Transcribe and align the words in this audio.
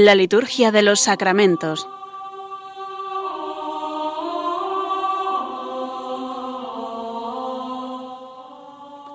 La 0.00 0.14
liturgia 0.14 0.70
de 0.70 0.82
los 0.82 1.00
sacramentos. 1.00 1.88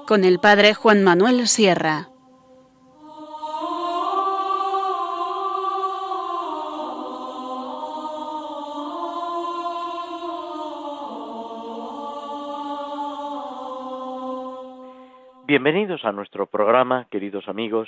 Con 0.06 0.26
el 0.26 0.40
Padre 0.40 0.74
Juan 0.74 1.02
Manuel 1.02 1.48
Sierra. 1.48 2.10
Bienvenidos 15.46 16.04
a 16.04 16.12
nuestro 16.12 16.48
programa, 16.48 17.08
queridos 17.10 17.48
amigos, 17.48 17.88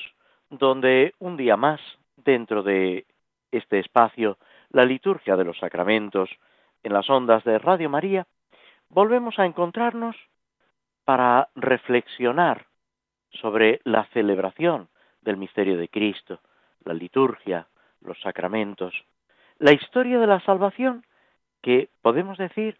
donde 0.49 1.13
un 1.19 1.35
día 1.35 1.57
más, 1.57 1.81
dentro 2.25 2.63
de 2.63 3.05
este 3.51 3.79
espacio, 3.79 4.37
la 4.69 4.83
liturgia 4.83 5.37
de 5.37 5.45
los 5.45 5.57
sacramentos, 5.59 6.29
en 6.83 6.93
las 6.93 7.09
ondas 7.09 7.43
de 7.43 7.57
Radio 7.57 7.89
María, 7.89 8.27
volvemos 8.89 9.39
a 9.39 9.45
encontrarnos 9.45 10.15
para 11.05 11.49
reflexionar 11.55 12.65
sobre 13.31 13.81
la 13.83 14.05
celebración 14.07 14.89
del 15.21 15.37
misterio 15.37 15.77
de 15.77 15.87
Cristo, 15.87 16.39
la 16.83 16.93
liturgia, 16.93 17.67
los 18.01 18.19
sacramentos, 18.21 18.93
la 19.57 19.71
historia 19.71 20.19
de 20.19 20.27
la 20.27 20.39
salvación 20.41 21.05
que, 21.61 21.89
podemos 22.01 22.37
decir, 22.37 22.77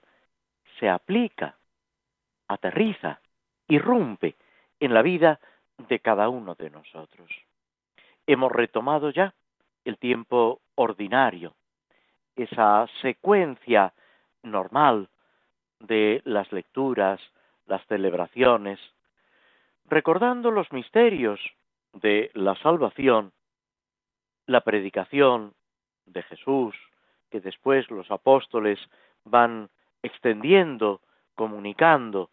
se 0.80 0.90
aplica, 0.90 1.58
aterriza, 2.48 3.20
irrumpe 3.68 4.36
en 4.80 4.94
la 4.94 5.02
vida 5.02 5.40
de 5.78 6.00
cada 6.00 6.30
uno 6.30 6.56
de 6.56 6.70
nosotros. 6.70 7.30
Hemos 8.28 8.52
retomado 8.52 9.10
ya 9.10 9.34
el 9.86 9.98
tiempo 9.98 10.62
ordinario, 10.76 11.54
esa 12.36 12.88
secuencia 13.02 13.94
normal 14.44 15.10
de 15.80 16.22
las 16.26 16.52
lecturas, 16.52 17.22
las 17.68 17.86
celebraciones, 17.88 18.80
recordando 19.86 20.52
los 20.52 20.72
misterios 20.72 21.40
de 21.94 22.32
la 22.34 22.56
salvación, 22.56 23.32
la 24.48 24.62
predicación 24.62 25.54
de 26.06 26.24
Jesús, 26.24 26.76
que 27.30 27.40
después 27.40 27.90
los 27.90 28.10
apóstoles 28.12 28.80
van 29.24 29.70
extendiendo, 30.04 31.02
comunicando 31.36 32.30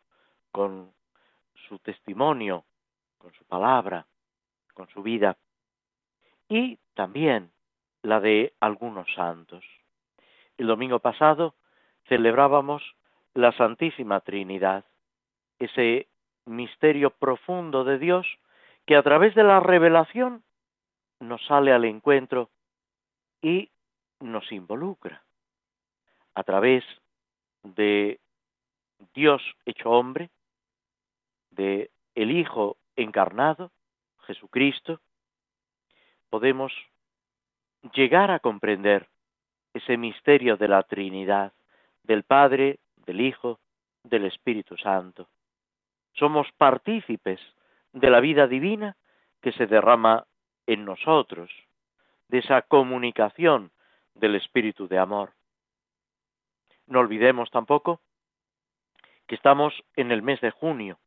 con 0.50 0.92
su 1.68 1.78
testimonio, 1.78 2.64
con 3.18 3.32
su 3.32 3.44
palabra, 3.44 4.06
con 4.74 4.88
su 4.88 5.02
vida, 5.02 5.36
y 6.48 6.78
también 6.94 7.50
la 8.02 8.20
de 8.20 8.52
algunos 8.60 9.12
santos. 9.14 9.64
El 10.58 10.66
domingo 10.66 10.98
pasado 10.98 11.54
celebrábamos 12.08 12.82
la 13.34 13.52
Santísima 13.52 14.20
Trinidad, 14.20 14.84
ese 15.58 16.08
misterio 16.44 17.10
profundo 17.10 17.84
de 17.84 17.98
Dios 17.98 18.26
que 18.86 18.96
a 18.96 19.02
través 19.02 19.34
de 19.34 19.44
la 19.44 19.60
revelación 19.60 20.42
nos 21.20 21.44
sale 21.46 21.72
al 21.72 21.84
encuentro 21.84 22.50
y 23.40 23.70
nos 24.20 24.50
involucra. 24.50 25.22
A 26.34 26.42
través 26.42 26.84
de 27.62 28.20
Dios 29.14 29.42
hecho 29.64 29.90
hombre, 29.90 30.30
de 31.50 31.90
el 32.14 32.30
Hijo 32.30 32.76
encarnado, 32.96 33.70
Jesucristo, 34.26 35.00
podemos 36.32 36.72
llegar 37.92 38.30
a 38.30 38.38
comprender 38.38 39.06
ese 39.74 39.98
misterio 39.98 40.56
de 40.56 40.66
la 40.66 40.82
Trinidad, 40.82 41.52
del 42.04 42.22
Padre, 42.22 42.78
del 42.96 43.20
Hijo, 43.20 43.60
del 44.02 44.24
Espíritu 44.24 44.78
Santo. 44.78 45.28
Somos 46.14 46.50
partícipes 46.56 47.38
de 47.92 48.08
la 48.08 48.20
vida 48.20 48.46
divina 48.46 48.96
que 49.42 49.52
se 49.52 49.66
derrama 49.66 50.24
en 50.66 50.86
nosotros, 50.86 51.50
de 52.28 52.38
esa 52.38 52.62
comunicación 52.62 53.70
del 54.14 54.34
Espíritu 54.34 54.88
de 54.88 54.98
amor. 54.98 55.34
No 56.86 57.00
olvidemos 57.00 57.50
tampoco 57.50 58.00
que 59.26 59.34
estamos 59.34 59.74
en 59.96 60.10
el 60.10 60.22
mes 60.22 60.40
de 60.40 60.50
junio, 60.50 60.98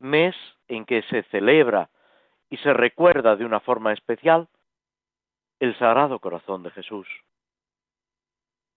mes 0.00 0.34
en 0.66 0.86
que 0.86 1.02
se 1.02 1.22
celebra 1.30 1.88
y 2.50 2.56
se 2.58 2.74
recuerda 2.74 3.36
de 3.36 3.44
una 3.44 3.60
forma 3.60 3.92
especial 3.92 4.48
el 5.60 5.78
Sagrado 5.78 6.18
Corazón 6.18 6.62
de 6.64 6.70
Jesús, 6.72 7.06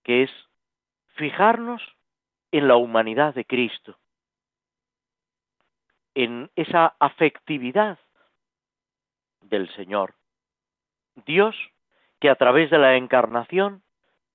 que 0.04 0.24
es 0.24 0.32
fijarnos 1.16 1.82
en 2.52 2.68
la 2.68 2.76
humanidad 2.76 3.34
de 3.34 3.46
Cristo, 3.46 3.98
en 6.14 6.52
esa 6.56 6.96
afectividad 7.00 7.98
del 9.42 9.74
Señor. 9.76 10.14
Dios 11.26 11.56
que 12.20 12.30
a 12.30 12.36
través 12.36 12.70
de 12.70 12.78
la 12.78 12.96
encarnación 12.96 13.82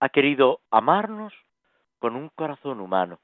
ha 0.00 0.08
querido 0.08 0.60
amarnos 0.70 1.32
con 2.00 2.16
un 2.16 2.28
corazón 2.30 2.80
humano. 2.80 3.20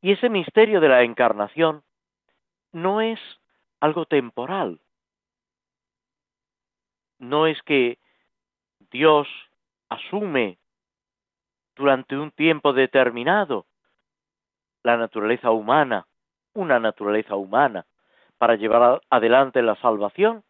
Y 0.00 0.12
ese 0.12 0.28
misterio 0.28 0.80
de 0.80 0.88
la 0.88 1.02
encarnación 1.02 1.82
no 2.72 3.00
es 3.00 3.20
algo 3.82 4.06
temporal. 4.06 4.78
No 7.18 7.48
es 7.48 7.60
que 7.62 7.98
Dios 8.92 9.26
asume 9.88 10.58
durante 11.74 12.16
un 12.16 12.30
tiempo 12.30 12.72
determinado 12.72 13.66
la 14.84 14.96
naturaleza 14.96 15.50
humana, 15.50 16.06
una 16.54 16.78
naturaleza 16.78 17.34
humana, 17.34 17.84
para 18.38 18.54
llevar 18.54 19.00
adelante 19.10 19.62
la 19.62 19.74
salvación 19.76 20.44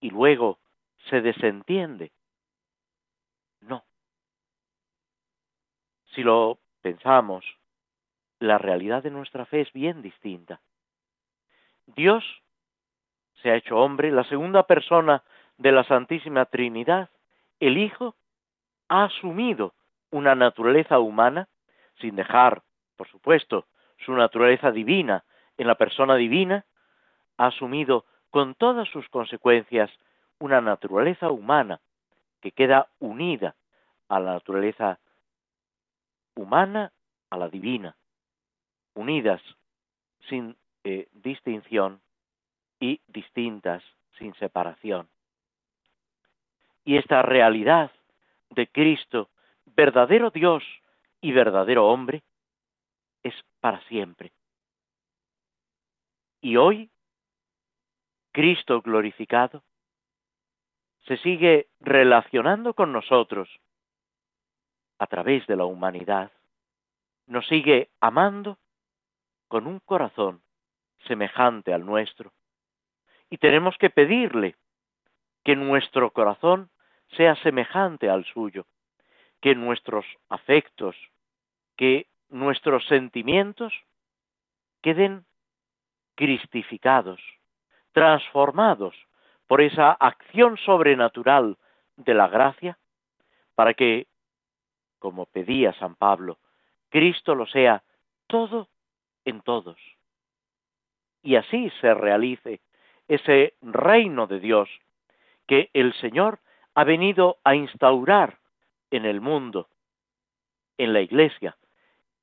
y 0.00 0.10
luego 0.10 0.60
se 1.08 1.20
desentiende. 1.22 2.12
No. 3.62 3.84
Si 6.14 6.22
lo 6.22 6.60
pensamos, 6.82 7.44
la 8.38 8.58
realidad 8.58 9.02
de 9.02 9.10
nuestra 9.10 9.44
fe 9.44 9.62
es 9.62 9.72
bien 9.72 10.02
distinta. 10.02 10.60
Dios 11.86 12.24
se 13.42 13.50
ha 13.50 13.56
hecho 13.56 13.76
hombre, 13.76 14.10
la 14.10 14.24
segunda 14.24 14.64
persona 14.64 15.22
de 15.58 15.72
la 15.72 15.84
Santísima 15.84 16.46
Trinidad, 16.46 17.10
el 17.58 17.78
Hijo, 17.78 18.14
ha 18.88 19.04
asumido 19.04 19.74
una 20.10 20.34
naturaleza 20.34 20.98
humana, 20.98 21.48
sin 22.00 22.16
dejar, 22.16 22.62
por 22.96 23.08
supuesto, 23.08 23.66
su 23.98 24.12
naturaleza 24.12 24.70
divina 24.72 25.24
en 25.56 25.66
la 25.66 25.74
persona 25.74 26.16
divina, 26.16 26.64
ha 27.36 27.46
asumido 27.46 28.04
con 28.30 28.54
todas 28.54 28.88
sus 28.88 29.08
consecuencias 29.08 29.90
una 30.38 30.60
naturaleza 30.60 31.30
humana 31.30 31.80
que 32.40 32.52
queda 32.52 32.88
unida 32.98 33.54
a 34.08 34.18
la 34.20 34.32
naturaleza 34.34 34.98
humana, 36.34 36.92
a 37.28 37.36
la 37.36 37.48
divina, 37.48 37.94
unidas 38.94 39.42
sin 40.28 40.56
eh, 40.84 41.08
distinción 41.12 42.00
y 42.80 43.00
distintas 43.06 43.84
sin 44.18 44.34
separación. 44.34 45.08
Y 46.84 46.96
esta 46.96 47.22
realidad 47.22 47.92
de 48.50 48.66
Cristo, 48.66 49.28
verdadero 49.66 50.30
Dios 50.30 50.64
y 51.20 51.32
verdadero 51.32 51.86
hombre, 51.86 52.22
es 53.22 53.34
para 53.60 53.80
siempre. 53.82 54.32
Y 56.40 56.56
hoy, 56.56 56.90
Cristo 58.32 58.80
glorificado 58.80 59.62
se 61.06 61.16
sigue 61.18 61.68
relacionando 61.80 62.74
con 62.74 62.92
nosotros 62.92 63.48
a 64.98 65.06
través 65.06 65.46
de 65.46 65.56
la 65.56 65.64
humanidad, 65.64 66.30
nos 67.26 67.46
sigue 67.46 67.90
amando 68.00 68.58
con 69.48 69.66
un 69.66 69.80
corazón 69.80 70.42
semejante 71.06 71.72
al 71.72 71.84
nuestro. 71.84 72.32
Y 73.30 73.38
tenemos 73.38 73.76
que 73.78 73.90
pedirle 73.90 74.56
que 75.44 75.56
nuestro 75.56 76.10
corazón 76.10 76.70
sea 77.16 77.36
semejante 77.36 78.10
al 78.10 78.24
suyo, 78.24 78.66
que 79.40 79.54
nuestros 79.54 80.04
afectos, 80.28 80.96
que 81.76 82.06
nuestros 82.28 82.86
sentimientos 82.86 83.72
queden 84.82 85.24
cristificados, 86.14 87.20
transformados 87.92 88.94
por 89.46 89.60
esa 89.60 89.92
acción 89.92 90.56
sobrenatural 90.58 91.56
de 91.96 92.14
la 92.14 92.28
gracia, 92.28 92.78
para 93.54 93.74
que, 93.74 94.06
como 94.98 95.26
pedía 95.26 95.72
San 95.74 95.94
Pablo, 95.94 96.38
Cristo 96.88 97.34
lo 97.34 97.46
sea 97.46 97.82
todo 98.26 98.68
en 99.24 99.40
todos 99.42 99.78
y 101.22 101.36
así 101.36 101.70
se 101.80 101.94
realice 101.94 102.60
ese 103.10 103.54
reino 103.60 104.28
de 104.28 104.38
Dios 104.38 104.68
que 105.48 105.68
el 105.74 105.92
Señor 105.94 106.38
ha 106.76 106.84
venido 106.84 107.38
a 107.42 107.56
instaurar 107.56 108.38
en 108.92 109.04
el 109.04 109.20
mundo, 109.20 109.68
en 110.78 110.92
la 110.92 111.00
iglesia, 111.00 111.56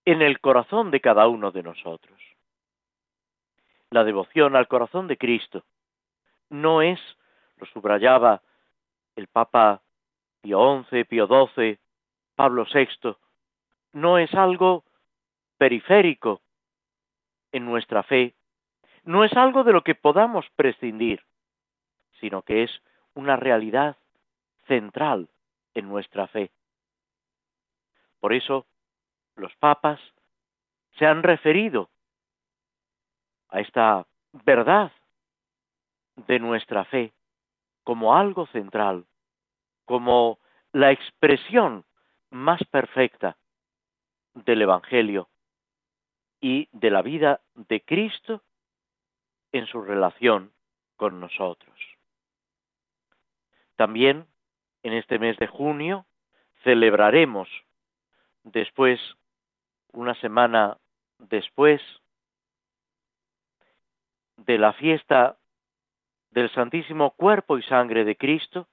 en 0.05 0.21
el 0.21 0.39
corazón 0.39 0.89
de 0.89 1.01
cada 1.01 1.27
uno 1.27 1.51
de 1.51 1.61
nosotros. 1.61 2.17
La 3.89 4.05
devoción 4.05 4.55
al 4.55 4.69
corazón 4.69 5.09
de 5.09 5.17
Cristo 5.17 5.65
no 6.49 6.81
es, 6.81 7.01
lo 7.57 7.65
subrayaba 7.65 8.41
el 9.17 9.27
Papa 9.27 9.81
Pío 10.39 10.85
XI, 10.89 11.03
Pío 11.03 11.27
XII, 11.27 11.77
Pablo 12.33 12.65
VI, 12.73 13.13
no 13.91 14.17
es 14.17 14.33
algo 14.33 14.85
periférico 15.57 16.39
en 17.51 17.65
nuestra 17.65 18.03
fe, 18.03 18.36
no 19.07 19.23
es 19.23 19.31
algo 19.37 19.63
de 19.63 19.71
lo 19.71 19.83
que 19.83 19.95
podamos 19.95 20.45
prescindir, 20.57 21.23
sino 22.19 22.41
que 22.41 22.63
es 22.63 22.81
una 23.13 23.37
realidad 23.37 23.95
central 24.67 25.29
en 25.73 25.87
nuestra 25.87 26.27
fe. 26.27 26.51
Por 28.19 28.33
eso, 28.33 28.65
los 29.37 29.55
papas 29.55 30.01
se 30.99 31.05
han 31.05 31.23
referido 31.23 31.89
a 33.47 33.61
esta 33.61 34.05
verdad 34.45 34.91
de 36.27 36.39
nuestra 36.39 36.83
fe 36.83 37.13
como 37.85 38.13
algo 38.13 38.45
central, 38.47 39.05
como 39.85 40.37
la 40.73 40.91
expresión 40.91 41.85
más 42.29 42.61
perfecta 42.65 43.37
del 44.33 44.63
Evangelio 44.63 45.29
y 46.41 46.67
de 46.73 46.89
la 46.91 47.01
vida 47.01 47.39
de 47.55 47.79
Cristo 47.79 48.43
en 49.57 49.67
su 49.67 49.81
relación 49.81 50.51
con 50.95 51.19
nosotros. 51.19 51.75
También 53.75 54.27
en 54.83 54.93
este 54.93 55.19
mes 55.19 55.37
de 55.37 55.47
junio 55.47 56.05
celebraremos 56.63 57.47
después, 58.43 58.99
una 59.91 60.15
semana 60.15 60.77
después 61.19 61.81
de 64.37 64.57
la 64.57 64.73
fiesta 64.73 65.37
del 66.31 66.49
Santísimo 66.51 67.11
Cuerpo 67.11 67.57
y 67.57 67.63
Sangre 67.63 68.05
de 68.05 68.15
Cristo, 68.15 68.67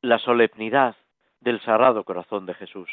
la 0.00 0.18
solemnidad 0.18 0.96
del 1.40 1.60
Sagrado 1.62 2.04
Corazón 2.04 2.46
de 2.46 2.54
Jesús. 2.54 2.90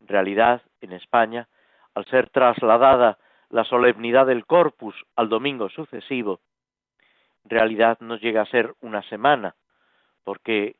En 0.00 0.08
realidad, 0.08 0.62
en 0.80 0.92
España, 0.92 1.48
al 1.94 2.04
ser 2.06 2.30
trasladada 2.30 3.18
la 3.50 3.64
solemnidad 3.64 4.26
del 4.26 4.46
Corpus 4.46 4.94
al 5.16 5.28
domingo 5.28 5.68
sucesivo, 5.68 6.40
en 7.44 7.50
realidad 7.50 7.98
no 8.00 8.16
llega 8.16 8.42
a 8.42 8.46
ser 8.46 8.74
una 8.80 9.02
semana, 9.02 9.54
porque 10.24 10.76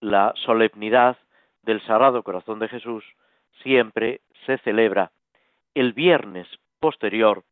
la 0.00 0.32
solemnidad 0.36 1.16
del 1.62 1.80
Sagrado 1.82 2.22
Corazón 2.22 2.58
de 2.58 2.68
Jesús 2.68 3.04
siempre 3.62 4.20
se 4.44 4.58
celebra 4.58 5.10
el 5.74 5.92
viernes 5.92 6.46
posterior 6.78 7.42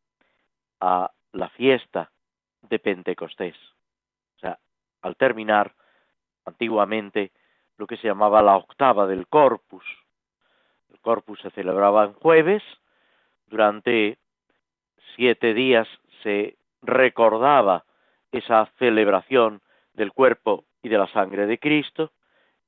a 0.79 1.11
la 1.33 1.49
fiesta 1.49 2.11
de 2.61 2.79
Pentecostés. 2.79 3.55
O 4.37 4.39
sea, 4.39 4.57
al 5.01 5.15
terminar 5.17 5.73
antiguamente 6.45 7.31
lo 7.77 7.87
que 7.87 7.97
se 7.97 8.07
llamaba 8.07 8.41
la 8.41 8.55
octava 8.55 9.05
del 9.07 9.27
corpus. 9.27 9.83
El 10.91 10.99
corpus 11.01 11.41
se 11.41 11.51
celebraba 11.51 12.05
en 12.05 12.13
jueves, 12.13 12.63
durante 13.47 14.17
siete 15.15 15.53
días 15.53 15.87
se 16.23 16.57
recordaba 16.81 17.85
esa 18.31 18.65
celebración 18.77 19.61
del 19.93 20.11
cuerpo 20.11 20.65
y 20.83 20.89
de 20.89 20.97
la 20.97 21.07
sangre 21.07 21.47
de 21.47 21.57
Cristo 21.57 22.11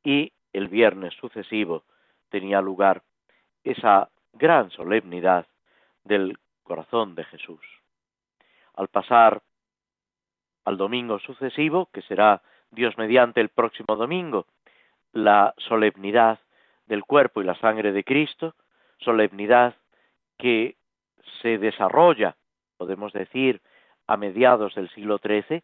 y 0.03 0.31
el 0.53 0.69
viernes 0.69 1.13
sucesivo 1.15 1.83
tenía 2.29 2.61
lugar 2.61 3.03
esa 3.63 4.09
gran 4.33 4.69
solemnidad 4.71 5.45
del 6.03 6.38
corazón 6.63 7.15
de 7.15 7.23
Jesús. 7.25 7.61
Al 8.75 8.88
pasar 8.88 9.41
al 10.65 10.77
domingo 10.77 11.19
sucesivo, 11.19 11.89
que 11.91 12.01
será 12.01 12.41
Dios 12.71 12.97
mediante 12.97 13.41
el 13.41 13.49
próximo 13.49 13.95
domingo, 13.95 14.45
la 15.13 15.53
solemnidad 15.57 16.39
del 16.85 17.03
cuerpo 17.03 17.41
y 17.41 17.45
la 17.45 17.55
sangre 17.55 17.91
de 17.91 18.03
Cristo, 18.03 18.55
solemnidad 18.99 19.75
que 20.38 20.75
se 21.41 21.57
desarrolla, 21.57 22.35
podemos 22.77 23.13
decir, 23.13 23.62
a 24.07 24.18
mediados 24.18 24.75
del 24.75 24.89
siglo 24.89 25.19
XIII 25.19 25.63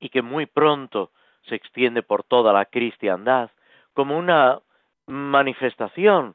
y 0.00 0.08
que 0.08 0.22
muy 0.22 0.46
pronto 0.46 1.12
se 1.42 1.54
extiende 1.54 2.02
por 2.02 2.24
toda 2.24 2.52
la 2.52 2.66
cristiandad 2.66 3.50
como 3.94 4.18
una 4.18 4.60
manifestación, 5.06 6.34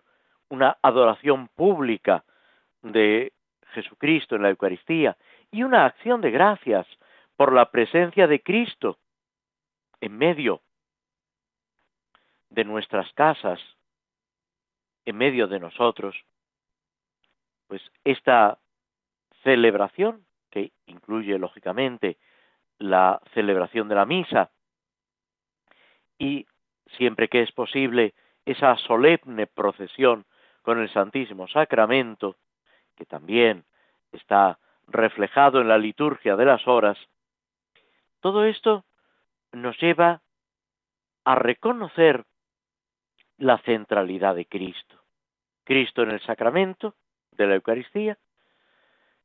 una 0.50 0.78
adoración 0.82 1.50
pública 1.50 2.24
de 2.82 3.34
Jesucristo 3.74 4.36
en 4.36 4.44
la 4.44 4.50
Eucaristía 4.50 5.18
y 5.52 5.64
una 5.64 5.86
acción 5.86 6.22
de 6.22 6.32
gracias 6.32 6.88
por 7.36 7.54
la 7.54 7.70
presencia 7.70 8.28
de 8.28 8.42
Cristo 8.42 8.98
en 10.00 10.18
medio 10.18 10.62
de 12.50 12.66
nuestras 12.66 13.12
casas, 13.14 13.60
en 15.06 15.18
medio 15.18 15.48
de 15.48 15.60
nosotros, 15.60 16.16
pues 17.72 17.90
esta 18.04 18.58
celebración, 19.44 20.26
que 20.50 20.74
incluye 20.88 21.40
lógicamente 21.40 22.18
la 22.80 23.22
celebración 23.34 23.88
de 23.88 23.96
la 23.96 24.06
misa, 24.06 24.52
y 26.20 26.46
siempre 26.98 27.30
que 27.30 27.44
es 27.44 27.52
posible 27.54 28.14
esa 28.44 28.76
solemne 28.76 29.48
procesión 29.48 30.26
con 30.64 30.80
el 30.80 30.92
Santísimo 30.92 31.48
Sacramento, 31.48 32.36
que 32.98 33.06
también 33.06 33.64
está 34.12 34.60
reflejado 34.88 35.62
en 35.62 35.70
la 35.70 35.78
liturgia 35.78 36.36
de 36.36 36.44
las 36.44 36.68
horas, 36.68 36.98
todo 38.20 38.44
esto 38.44 38.84
nos 39.54 39.80
lleva 39.80 40.22
a 41.24 41.36
reconocer 41.36 42.26
la 43.38 43.60
centralidad 43.60 44.36
de 44.36 44.46
Cristo. 44.46 44.98
Cristo 45.64 46.04
en 46.04 46.12
el 46.12 46.20
sacramento 46.20 46.96
de 47.38 47.48
la 47.48 47.56
Eucaristía, 47.56 48.18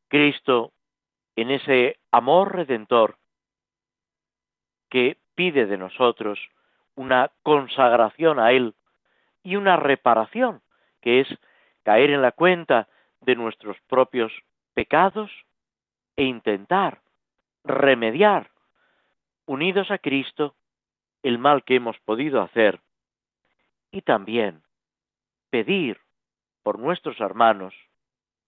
Cristo 0.08 0.72
en 1.34 1.50
ese 1.50 1.98
amor 2.10 2.54
redentor 2.54 3.16
que 4.88 5.18
pide 5.34 5.66
de 5.66 5.76
nosotros 5.76 6.38
una 6.94 7.30
consagración 7.42 8.38
a 8.38 8.52
Él 8.52 8.74
y 9.42 9.56
una 9.56 9.76
reparación, 9.76 10.62
que 11.00 11.20
es 11.20 11.28
caer 11.82 12.10
en 12.10 12.22
la 12.22 12.32
cuenta 12.32 12.88
de 13.20 13.36
nuestros 13.36 13.76
propios 13.88 14.32
pecados 14.74 15.30
e 16.16 16.24
intentar 16.24 17.00
remediar, 17.64 18.50
unidos 19.44 19.90
a 19.90 19.98
Cristo, 19.98 20.54
el 21.22 21.38
mal 21.38 21.64
que 21.64 21.76
hemos 21.76 21.98
podido 22.00 22.40
hacer 22.40 22.80
y 23.90 24.02
también 24.02 24.62
pedir 25.50 26.00
por 26.62 26.78
nuestros 26.78 27.20
hermanos 27.20 27.74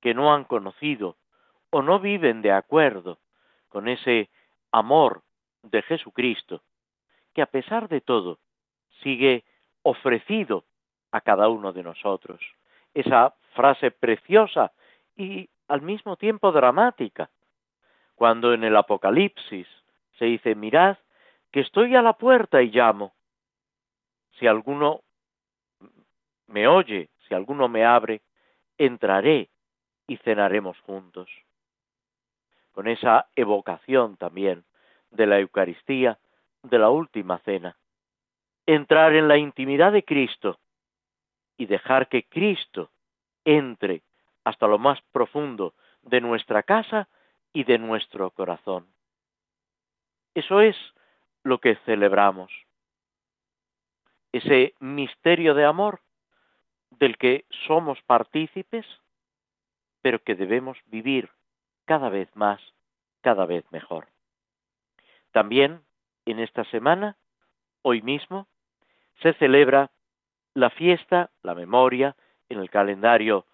que 0.01 0.15
no 0.15 0.33
han 0.33 0.45
conocido 0.45 1.17
o 1.71 1.83
no 1.83 2.01
viven 2.01 2.43
de 2.43 2.53
acuerdo 2.53 3.19
con 3.69 3.89
ese 3.89 4.31
amor 4.73 5.23
de 5.63 5.83
Jesucristo, 5.83 6.63
que 7.35 7.43
a 7.43 7.47
pesar 7.47 7.89
de 7.89 8.01
todo 8.01 8.39
sigue 9.03 9.45
ofrecido 9.83 10.65
a 11.11 11.21
cada 11.21 11.49
uno 11.49 11.73
de 11.73 11.83
nosotros. 11.83 12.41
Esa 12.95 13.35
frase 13.55 13.91
preciosa 13.91 14.73
y 15.17 15.49
al 15.69 15.83
mismo 15.83 16.17
tiempo 16.17 16.53
dramática, 16.53 17.31
cuando 18.15 18.53
en 18.53 18.65
el 18.65 18.77
Apocalipsis 18.77 19.67
se 20.19 20.25
dice, 20.25 20.55
mirad, 20.55 20.97
que 21.53 21.61
estoy 21.61 21.95
a 21.95 22.03
la 22.03 22.15
puerta 22.15 22.63
y 22.63 22.71
llamo. 22.71 23.13
Si 24.39 24.47
alguno 24.47 25.03
me 26.47 26.67
oye, 26.67 27.09
si 27.27 27.35
alguno 27.35 27.69
me 27.69 27.85
abre, 27.85 28.23
entraré 28.77 29.49
y 30.09 30.17
cenaremos 30.17 30.77
juntos. 30.81 31.31
Con 32.73 32.89
esa 32.89 33.29
evocación 33.37 34.17
también 34.17 34.65
de 35.11 35.27
la 35.27 35.39
Eucaristía, 35.39 36.19
de 36.63 36.79
la 36.79 36.91
última 36.91 37.39
cena. 37.39 37.77
Entrar 38.67 39.15
en 39.15 39.29
la 39.29 39.37
intimidad 39.37 39.93
de 39.93 40.03
Cristo 40.03 40.59
y 41.57 41.67
dejar 41.67 42.09
que 42.09 42.25
Cristo 42.25 42.91
entre 43.45 44.03
hasta 44.45 44.67
lo 44.67 44.79
más 44.79 45.01
profundo 45.13 45.75
de 46.03 46.21
nuestra 46.21 46.63
casa 46.63 47.09
y 47.53 47.65
de 47.65 47.79
nuestro 47.79 48.31
corazón. 48.31 48.87
Eso 50.35 50.61
es 50.61 50.77
lo 51.43 51.59
que 51.59 51.77
celebramos. 51.85 52.51
Ese 54.33 54.75
misterio 54.81 55.55
de 55.55 55.65
amor 55.65 56.01
del 56.91 57.17
que 57.17 57.45
somos 57.67 58.01
partícipes, 58.03 58.87
pero 60.03 60.23
que 60.23 60.35
debemos 60.35 60.79
vivir 60.87 61.31
cada 61.85 62.09
vez 62.09 62.29
más, 62.35 62.61
cada 63.21 63.47
vez 63.47 63.65
mejor. 63.71 64.09
También 65.33 65.83
en 66.27 66.41
esta 66.41 66.65
semana, 66.65 67.17
hoy 67.83 68.03
mismo, 68.03 68.47
se 69.23 69.33
celebra 69.35 69.91
la 70.55 70.71
fiesta, 70.71 71.31
la 71.43 71.55
memoria, 71.55 72.17
en 72.49 72.59
el 72.59 72.71
calendario 72.71 73.47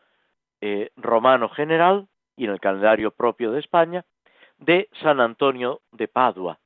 eh, 0.61 0.91
romano 0.97 1.49
general 1.49 2.09
y 2.37 2.45
en 2.45 2.51
el 2.51 2.61
calendario 2.61 3.11
propio 3.11 3.53
de 3.53 3.61
España, 3.61 4.05
de 4.59 4.89
San 5.03 5.21
Antonio 5.21 5.83
de 5.93 6.09
Padua, 6.09 6.59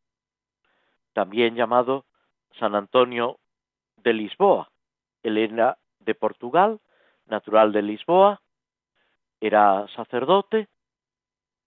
también 1.15 1.55
llamado 1.55 2.05
San 2.59 2.75
Antonio 2.75 3.39
de 3.97 4.13
Lisboa. 4.13 4.71
Elena 5.23 5.79
de 6.01 6.15
Portugal, 6.15 6.81
natural 7.27 7.73
de 7.73 7.83
Lisboa, 7.83 8.41
era 9.41 9.87
sacerdote, 9.89 10.69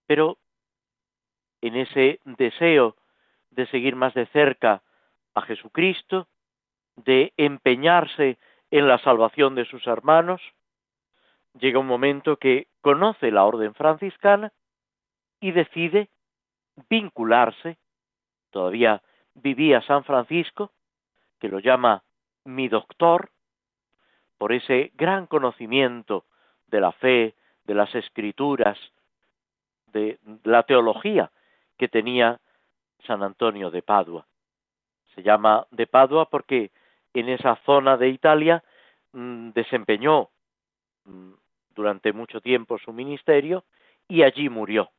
pero 0.06 0.38
en 1.60 1.76
ese 1.76 2.20
deseo 2.24 2.96
de 3.50 3.66
seguir 3.66 3.96
más 3.96 4.14
de 4.14 4.26
cerca 4.26 4.82
a 5.34 5.42
Jesucristo, 5.42 6.26
de 6.96 7.32
empeñarse 7.36 8.38
en 8.70 8.88
la 8.88 8.98
salvación 8.98 9.54
de 9.54 9.64
sus 9.64 9.86
hermanos, 9.86 10.40
llega 11.58 11.78
un 11.78 11.86
momento 11.86 12.36
que 12.36 12.68
conoce 12.80 13.30
la 13.30 13.44
orden 13.44 13.74
franciscana 13.74 14.52
y 15.40 15.52
decide 15.52 16.08
vincularse, 16.88 17.78
todavía 18.50 19.02
vivía 19.34 19.82
San 19.82 20.04
Francisco, 20.04 20.72
que 21.38 21.48
lo 21.48 21.58
llama 21.58 22.02
mi 22.44 22.68
doctor, 22.68 23.30
por 24.38 24.52
ese 24.52 24.92
gran 24.94 25.26
conocimiento 25.26 26.24
de 26.66 26.80
la 26.80 26.92
fe, 26.92 27.34
de 27.64 27.74
las 27.74 27.94
escrituras, 27.94 28.78
de 29.86 30.18
la 30.44 30.62
teología 30.62 31.30
que 31.76 31.88
tenía 31.88 32.40
San 33.06 33.22
Antonio 33.22 33.70
de 33.70 33.82
Padua. 33.82 34.26
Se 35.14 35.22
llama 35.22 35.66
de 35.70 35.86
Padua 35.86 36.28
porque 36.28 36.70
en 37.14 37.28
esa 37.28 37.56
zona 37.66 37.96
de 37.96 38.08
Italia 38.08 38.62
mm, 39.12 39.50
desempeñó 39.50 40.30
mm, 41.04 41.32
durante 41.74 42.12
mucho 42.12 42.40
tiempo 42.40 42.78
su 42.78 42.92
ministerio 42.92 43.64
y 44.08 44.22
allí 44.22 44.48
murió. 44.48 44.90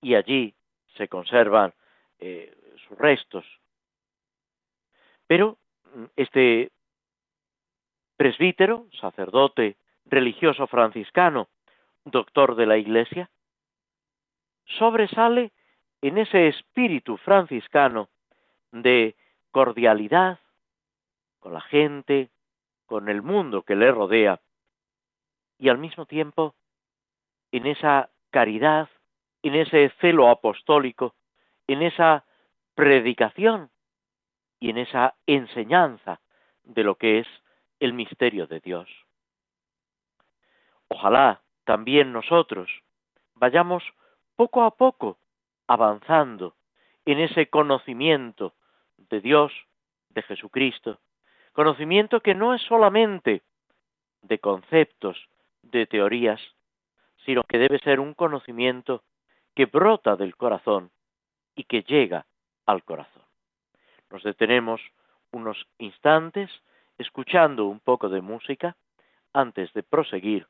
Y 0.00 0.14
allí 0.14 0.54
se 0.96 1.08
conservan 1.08 1.72
eh, 2.18 2.54
sus 2.86 2.98
restos. 2.98 3.44
Pero 5.26 5.58
mm, 5.94 6.04
este 6.16 6.70
presbítero, 8.16 8.86
sacerdote 9.00 9.76
religioso 10.04 10.66
franciscano, 10.66 11.48
doctor 12.04 12.56
de 12.56 12.66
la 12.66 12.78
Iglesia, 12.78 13.30
sobresale 14.64 15.52
en 16.02 16.18
ese 16.18 16.48
espíritu 16.48 17.16
franciscano 17.18 18.08
de 18.72 19.16
cordialidad 19.50 20.38
con 21.40 21.54
la 21.54 21.60
gente, 21.60 22.30
con 22.86 23.08
el 23.08 23.22
mundo 23.22 23.62
que 23.62 23.76
le 23.76 23.90
rodea, 23.90 24.40
y 25.58 25.68
al 25.68 25.78
mismo 25.78 26.06
tiempo 26.06 26.54
en 27.52 27.66
esa 27.66 28.10
caridad, 28.30 28.88
en 29.42 29.54
ese 29.54 29.90
celo 30.00 30.28
apostólico, 30.28 31.14
en 31.66 31.82
esa 31.82 32.24
predicación 32.74 33.70
y 34.58 34.70
en 34.70 34.78
esa 34.78 35.14
enseñanza 35.26 36.20
de 36.64 36.84
lo 36.84 36.94
que 36.94 37.20
es 37.20 37.26
el 37.80 37.92
misterio 37.92 38.46
de 38.46 38.60
Dios. 38.60 38.88
Ojalá 40.88 41.40
también 41.64 42.12
nosotros 42.12 42.70
vayamos 43.34 43.82
poco 44.36 44.62
a 44.62 44.70
poco 44.70 45.18
avanzando 45.66 46.54
en 47.04 47.18
ese 47.18 47.48
conocimiento 47.48 48.54
de 48.96 49.20
Dios, 49.20 49.52
de 50.10 50.22
Jesucristo, 50.22 50.98
conocimiento 51.52 52.20
que 52.20 52.34
no 52.34 52.54
es 52.54 52.62
solamente 52.62 53.42
de 54.22 54.38
conceptos, 54.38 55.28
de 55.62 55.86
teorías, 55.86 56.40
sino 57.24 57.42
que 57.44 57.58
debe 57.58 57.78
ser 57.78 58.00
un 58.00 58.14
conocimiento 58.14 59.02
que 59.54 59.66
brota 59.66 60.16
del 60.16 60.36
corazón 60.36 60.90
y 61.54 61.64
que 61.64 61.82
llega 61.82 62.26
al 62.66 62.84
corazón. 62.84 63.22
Nos 64.10 64.22
detenemos 64.22 64.80
unos 65.32 65.66
instantes 65.78 66.50
escuchando 66.98 67.66
un 67.66 67.80
poco 67.80 68.08
de 68.08 68.20
música 68.20 68.76
antes 69.32 69.72
de 69.72 69.82
proseguir 69.82 70.46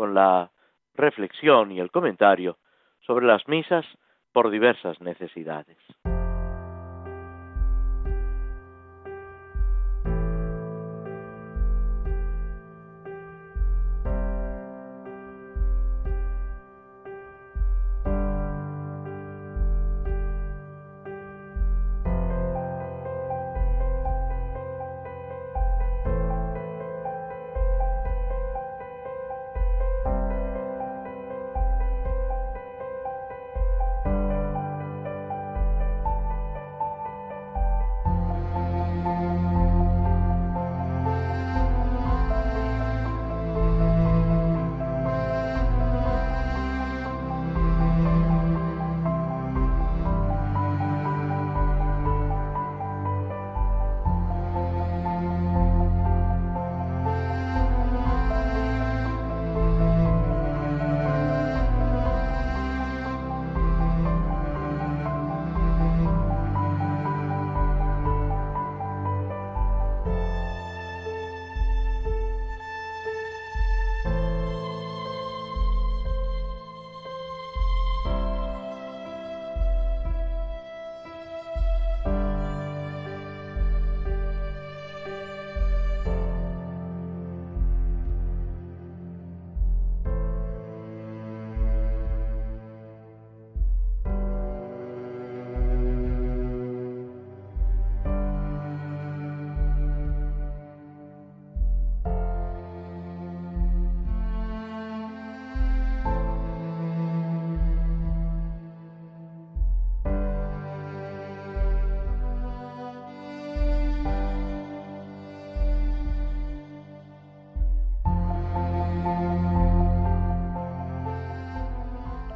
con 0.00 0.14
la 0.14 0.50
reflexión 0.94 1.72
y 1.72 1.78
el 1.78 1.90
comentario 1.90 2.56
sobre 3.06 3.26
las 3.26 3.46
misas 3.46 3.84
por 4.32 4.50
diversas 4.50 4.98
necesidades. 5.02 5.76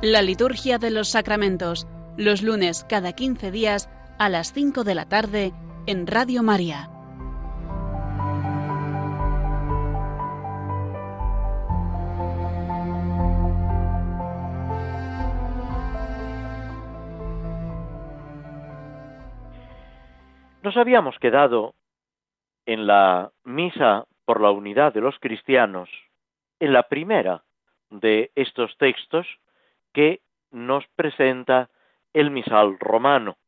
La 0.06 0.20
liturgia 0.20 0.76
de 0.76 0.90
los 0.90 1.08
sacramentos, 1.08 1.88
los 2.18 2.42
lunes 2.42 2.84
cada 2.84 3.14
15 3.14 3.50
días 3.50 3.88
a 4.18 4.28
las 4.28 4.52
5 4.52 4.84
de 4.84 4.94
la 4.94 5.08
tarde 5.08 5.54
en 5.86 6.06
Radio 6.06 6.42
María. 6.42 6.90
Nos 20.62 20.76
habíamos 20.76 21.18
quedado 21.18 21.74
en 22.66 22.86
la 22.86 23.32
misa 23.44 24.04
por 24.26 24.42
la 24.42 24.50
unidad 24.50 24.92
de 24.92 25.00
los 25.00 25.18
cristianos, 25.18 25.88
en 26.60 26.74
la 26.74 26.82
primera 26.82 27.42
de 27.88 28.30
estos 28.34 28.76
textos 28.76 29.26
que 29.94 30.20
nos 30.50 30.86
presenta 30.96 31.70
el 32.12 32.30
misal 32.30 32.78
romano, 32.78 33.38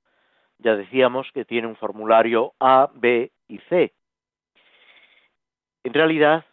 ya 0.58 0.74
decíamos 0.74 1.30
que 1.32 1.44
tiene 1.44 1.68
un 1.68 1.76
formulario 1.76 2.54
A, 2.58 2.90
B 2.94 3.30
y 3.48 3.58
C. 3.68 3.92
En 5.84 5.92
realidad, 5.92 6.46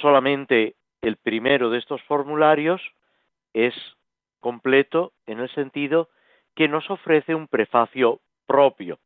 solamente 0.00 0.74
el 1.00 1.16
primero 1.16 1.70
de 1.70 1.78
estos 1.78 2.02
formularios 2.02 2.82
es 3.52 3.74
completo 4.40 5.12
en 5.26 5.40
el 5.40 5.48
sentido 5.54 6.08
que 6.54 6.68
nos 6.68 6.90
ofrece 6.90 7.34
un 7.34 7.48
prefacio 7.48 8.20
propio. 8.46 8.98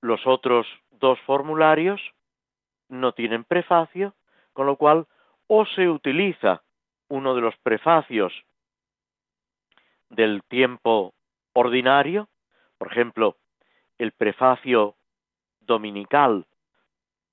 Los 0.00 0.26
otros 0.26 0.66
dos 0.90 1.18
formularios 1.20 2.00
no 2.88 3.12
tienen 3.12 3.44
prefacio, 3.44 4.14
con 4.52 4.66
lo 4.66 4.76
cual 4.76 5.06
o 5.46 5.64
se 5.64 5.88
utiliza 5.88 6.62
uno 7.08 7.34
de 7.34 7.40
los 7.40 7.56
prefacios 7.58 8.32
del 10.10 10.42
tiempo 10.44 11.14
ordinario, 11.52 12.28
por 12.78 12.92
ejemplo, 12.92 13.36
el 13.98 14.12
prefacio 14.12 14.96
dominical 15.60 16.46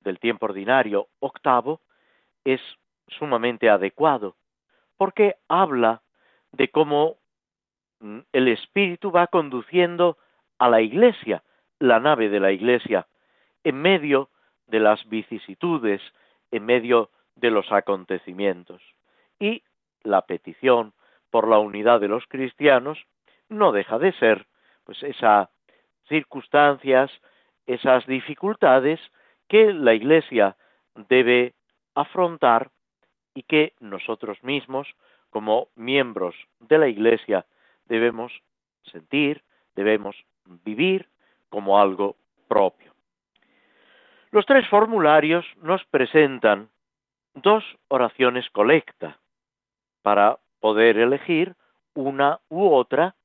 del 0.02 0.20
tiempo 0.20 0.46
ordinario 0.46 1.08
octavo, 1.20 1.82
es 2.44 2.62
sumamente 3.08 3.70
adecuado, 3.70 4.36
porque 4.98 5.36
habla 5.48 6.02
de 6.52 6.70
cómo 6.70 7.18
mm, 8.00 8.20
el 8.32 8.48
Espíritu 8.48 9.12
va 9.12 9.28
conduciendo 9.28 10.18
a 10.58 10.70
la 10.70 10.82
Iglesia, 10.82 11.44
la 11.80 12.00
nave 12.00 12.30
de 12.30 12.40
la 12.40 12.52
Iglesia, 12.52 13.08
en 13.64 13.82
medio 13.82 14.30
de 14.68 14.80
las 14.80 15.08
vicisitudes, 15.10 16.02
en 16.52 16.66
medio 16.66 17.10
de 17.36 17.52
los 17.52 17.72
acontecimientos. 17.72 18.82
Y 19.46 19.62
la 20.02 20.24
petición 20.24 20.94
por 21.30 21.48
la 21.48 21.60
unidad 21.60 22.00
de 22.00 22.08
los 22.08 22.26
cristianos 22.26 22.98
no 23.48 23.72
deja 23.72 24.00
de 24.00 24.12
ser 24.14 24.48
pues 24.86 25.04
esas 25.04 25.50
circunstancias, 26.08 27.12
esas 27.68 28.08
dificultades 28.08 29.00
que 29.48 29.72
la 29.72 29.94
Iglesia 29.94 30.56
debe 31.10 31.54
afrontar 31.94 32.72
y 33.36 33.44
que 33.44 33.74
nosotros 33.80 34.44
mismos, 34.44 34.88
como 35.30 35.68
miembros 35.76 36.36
de 36.60 36.80
la 36.80 36.88
Iglesia, 36.88 37.46
debemos 37.86 38.32
sentir, 38.92 39.44
debemos 39.76 40.16
vivir 40.64 41.08
como 41.50 41.80
algo 41.80 42.16
propio. 42.48 42.94
Los 44.32 44.48
tres 44.48 44.68
formularios 44.70 45.46
nos 45.62 45.86
presentan 45.86 46.70
dos 47.36 47.64
oraciones 47.90 48.50
colecta 48.50 49.20
para 50.06 50.38
poder 50.60 51.00
elegir 51.00 51.56
una 51.96 52.40
u 52.50 52.72
otra 52.72 53.16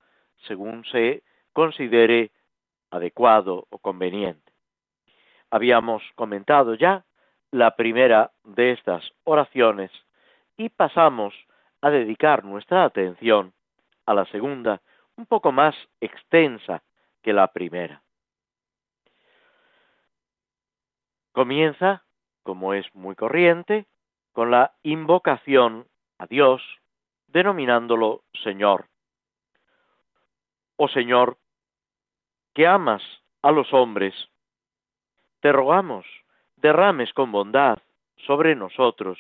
según 0.47 0.83
se 0.87 1.23
considere 1.53 2.31
adecuado 2.91 3.67
o 3.69 3.77
conveniente. 3.77 4.51
Habíamos 5.51 6.03
comentado 6.15 6.73
ya 6.73 7.05
la 7.51 7.77
primera 7.77 8.31
de 8.45 8.73
estas 8.73 9.13
oraciones 9.25 9.91
y 10.57 10.71
pasamos 10.71 11.35
a 11.83 11.91
dedicar 11.91 12.45
nuestra 12.45 12.85
atención 12.85 13.53
a 14.07 14.15
la 14.15 14.25
segunda, 14.33 14.81
un 15.17 15.27
poco 15.27 15.53
más 15.53 15.77
extensa 16.01 16.83
que 17.21 17.35
la 17.35 17.49
primera. 17.49 18.01
Comienza, 21.33 22.05
como 22.43 22.73
es 22.73 22.87
muy 22.95 23.17
corriente, 23.17 23.85
con 24.33 24.51
la 24.51 24.73
invocación 24.83 25.85
a 26.21 26.27
Dios, 26.27 26.63
denominándolo 27.29 28.25
Señor. 28.45 28.85
Oh 30.77 30.89
Señor, 30.89 31.39
que 32.55 32.67
amas 32.67 33.03
a 33.41 33.51
los 33.51 33.73
hombres, 33.73 34.15
te 35.41 35.51
rogamos, 35.51 36.05
derrames 36.57 37.15
con 37.15 37.33
bondad 37.33 37.79
sobre 38.27 38.55
nosotros 38.55 39.19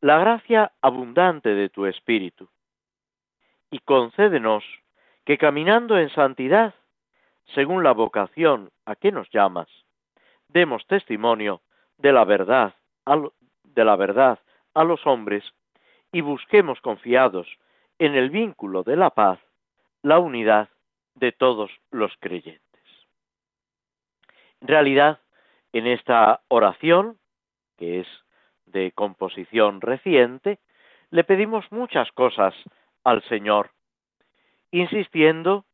la 0.00 0.18
gracia 0.18 0.72
abundante 0.80 1.50
de 1.50 1.68
tu 1.68 1.84
Espíritu, 1.84 2.48
y 3.70 3.80
concédenos 3.80 4.64
que 5.26 5.36
caminando 5.36 5.98
en 5.98 6.08
santidad, 6.08 6.74
según 7.54 7.82
la 7.82 7.92
vocación 7.92 8.70
a 8.86 8.96
que 8.96 9.12
nos 9.12 9.28
llamas, 9.30 9.68
demos 10.48 10.86
testimonio 10.86 11.60
de 11.98 12.12
la 12.12 12.24
verdad 12.24 12.74
de 13.64 13.84
la 13.84 13.96
verdad 13.96 14.38
a 14.72 14.84
los 14.84 15.06
hombres 15.06 15.44
y 16.14 16.20
busquemos 16.20 16.80
confiados 16.80 17.48
en 17.98 18.14
el 18.14 18.30
vínculo 18.30 18.84
de 18.84 18.94
la 18.94 19.10
paz 19.10 19.40
la 20.00 20.20
unidad 20.20 20.68
de 21.16 21.32
todos 21.32 21.72
los 21.90 22.12
creyentes. 22.20 22.62
En 24.60 24.68
realidad, 24.68 25.18
en 25.72 25.88
esta 25.88 26.42
oración, 26.46 27.18
que 27.76 27.98
es 27.98 28.06
de 28.66 28.92
composición 28.92 29.80
reciente, 29.80 30.60
le 31.10 31.24
pedimos 31.24 31.64
muchas 31.72 32.12
cosas 32.12 32.54
al 33.02 33.20
Señor, 33.24 33.70
insistiendo 34.70 35.64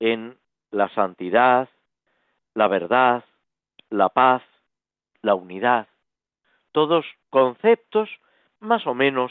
en 0.00 0.38
la 0.70 0.88
santidad, 0.94 1.68
la 2.54 2.68
verdad, 2.68 3.22
la 3.90 4.08
paz, 4.08 4.42
la 5.20 5.34
unidad, 5.34 5.88
todos 6.72 7.04
conceptos 7.28 8.08
más 8.60 8.86
o 8.86 8.94
menos 8.94 9.30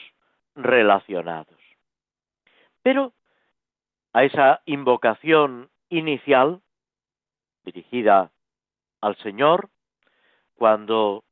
relacionados. 0.58 1.60
Pero 2.82 3.14
a 4.14 4.24
esa 4.24 4.62
invocación 4.66 5.70
inicial 5.90 6.62
dirigida 7.64 8.32
al 9.02 9.16
Señor, 9.18 9.70
cuando 10.56 11.24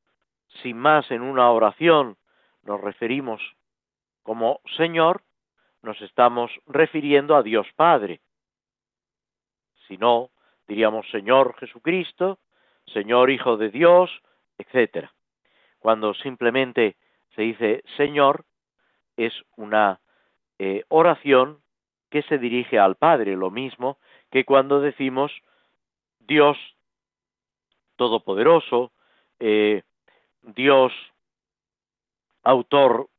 sin 0.61 0.77
más 0.77 1.09
en 1.11 1.21
una 1.21 1.49
oración 1.51 2.17
nos 2.63 2.79
referimos 2.81 3.41
como 4.23 4.59
Señor, 4.77 5.21
nos 5.81 6.01
estamos 6.01 6.51
refiriendo 6.67 7.35
a 7.35 7.43
Dios 7.43 7.67
Padre. 7.75 8.21
Si 9.88 9.97
no, 9.97 10.29
diríamos 10.67 11.09
Señor 11.11 11.55
Jesucristo, 11.59 12.39
Señor 12.88 13.29
Hijo 13.29 13.57
de 13.57 13.69
Dios, 13.69 14.11
etc. 14.57 15.09
Cuando 15.79 16.13
simplemente 16.13 16.95
se 17.35 17.43
dice 17.43 17.83
Señor, 17.97 18.45
es 19.17 19.34
una 19.56 19.99
eh, 20.60 20.84
oración 20.89 21.60
que 22.10 22.21
se 22.23 22.38
dirige 22.38 22.80
al 22.80 22.95
Padre, 22.95 23.36
lo 23.36 23.51
mismo 23.51 23.97
que 24.32 24.45
cuando 24.45 24.82
decimos 24.82 25.32
Dios 26.19 26.58
Todopoderoso, 27.95 28.91
eh, 29.39 29.84
Dios 30.41 30.91
autor 32.43 33.10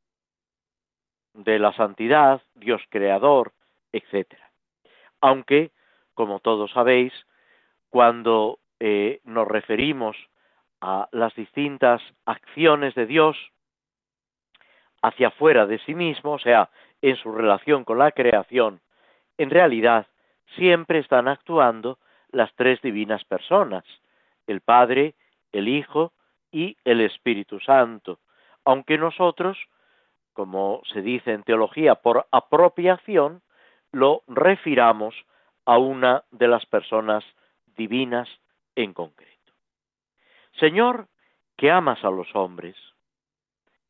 de 1.35 1.59
la 1.59 1.73
santidad, 1.75 2.43
Dios 2.55 2.83
creador, 2.91 3.53
etc. 3.93 4.35
Aunque, 5.21 5.73
como 6.15 6.41
todos 6.41 6.71
sabéis, 6.73 7.13
cuando 7.91 8.59
eh, 8.81 9.21
nos 9.25 9.49
referimos 9.49 10.17
a 10.81 11.09
las 11.13 11.35
distintas 11.35 12.03
acciones 12.25 12.95
de 12.95 13.07
Dios 13.07 13.37
hacia 15.07 15.31
fuera 15.31 15.67
de 15.67 15.79
sí 15.87 15.95
mismo, 15.95 16.33
o 16.33 16.39
sea, 16.41 16.69
en 17.01 17.15
su 17.15 17.31
relación 17.31 17.85
con 17.85 17.99
la 17.99 18.11
creación, 18.11 18.81
en 19.39 19.51
realidad 19.51 20.09
siempre 20.57 20.99
están 20.99 21.29
actuando 21.29 21.99
las 22.33 22.53
tres 22.57 22.83
divinas 22.83 23.25
personas, 23.25 23.85
el 24.49 24.63
Padre, 24.63 25.15
el 25.53 25.69
Hijo 25.69 26.13
y 26.51 26.77
el 26.85 27.01
Espíritu 27.03 27.61
Santo, 27.61 28.19
aunque 28.65 28.99
nosotros, 28.99 29.57
como 30.33 30.83
se 30.93 31.03
dice 31.03 31.33
en 31.33 31.45
teología, 31.45 31.95
por 31.95 32.27
apropiación, 32.33 33.43
lo 33.93 34.25
refiramos 34.27 35.15
a 35.67 35.79
una 35.79 36.25
de 36.33 36.49
las 36.49 36.67
personas 36.67 37.23
divinas 37.77 38.29
en 38.75 38.93
concreto. 38.93 39.53
Señor, 40.59 41.07
que 41.57 41.71
amas 41.71 42.03
a 42.05 42.11
los 42.11 42.35
hombres. 42.35 42.75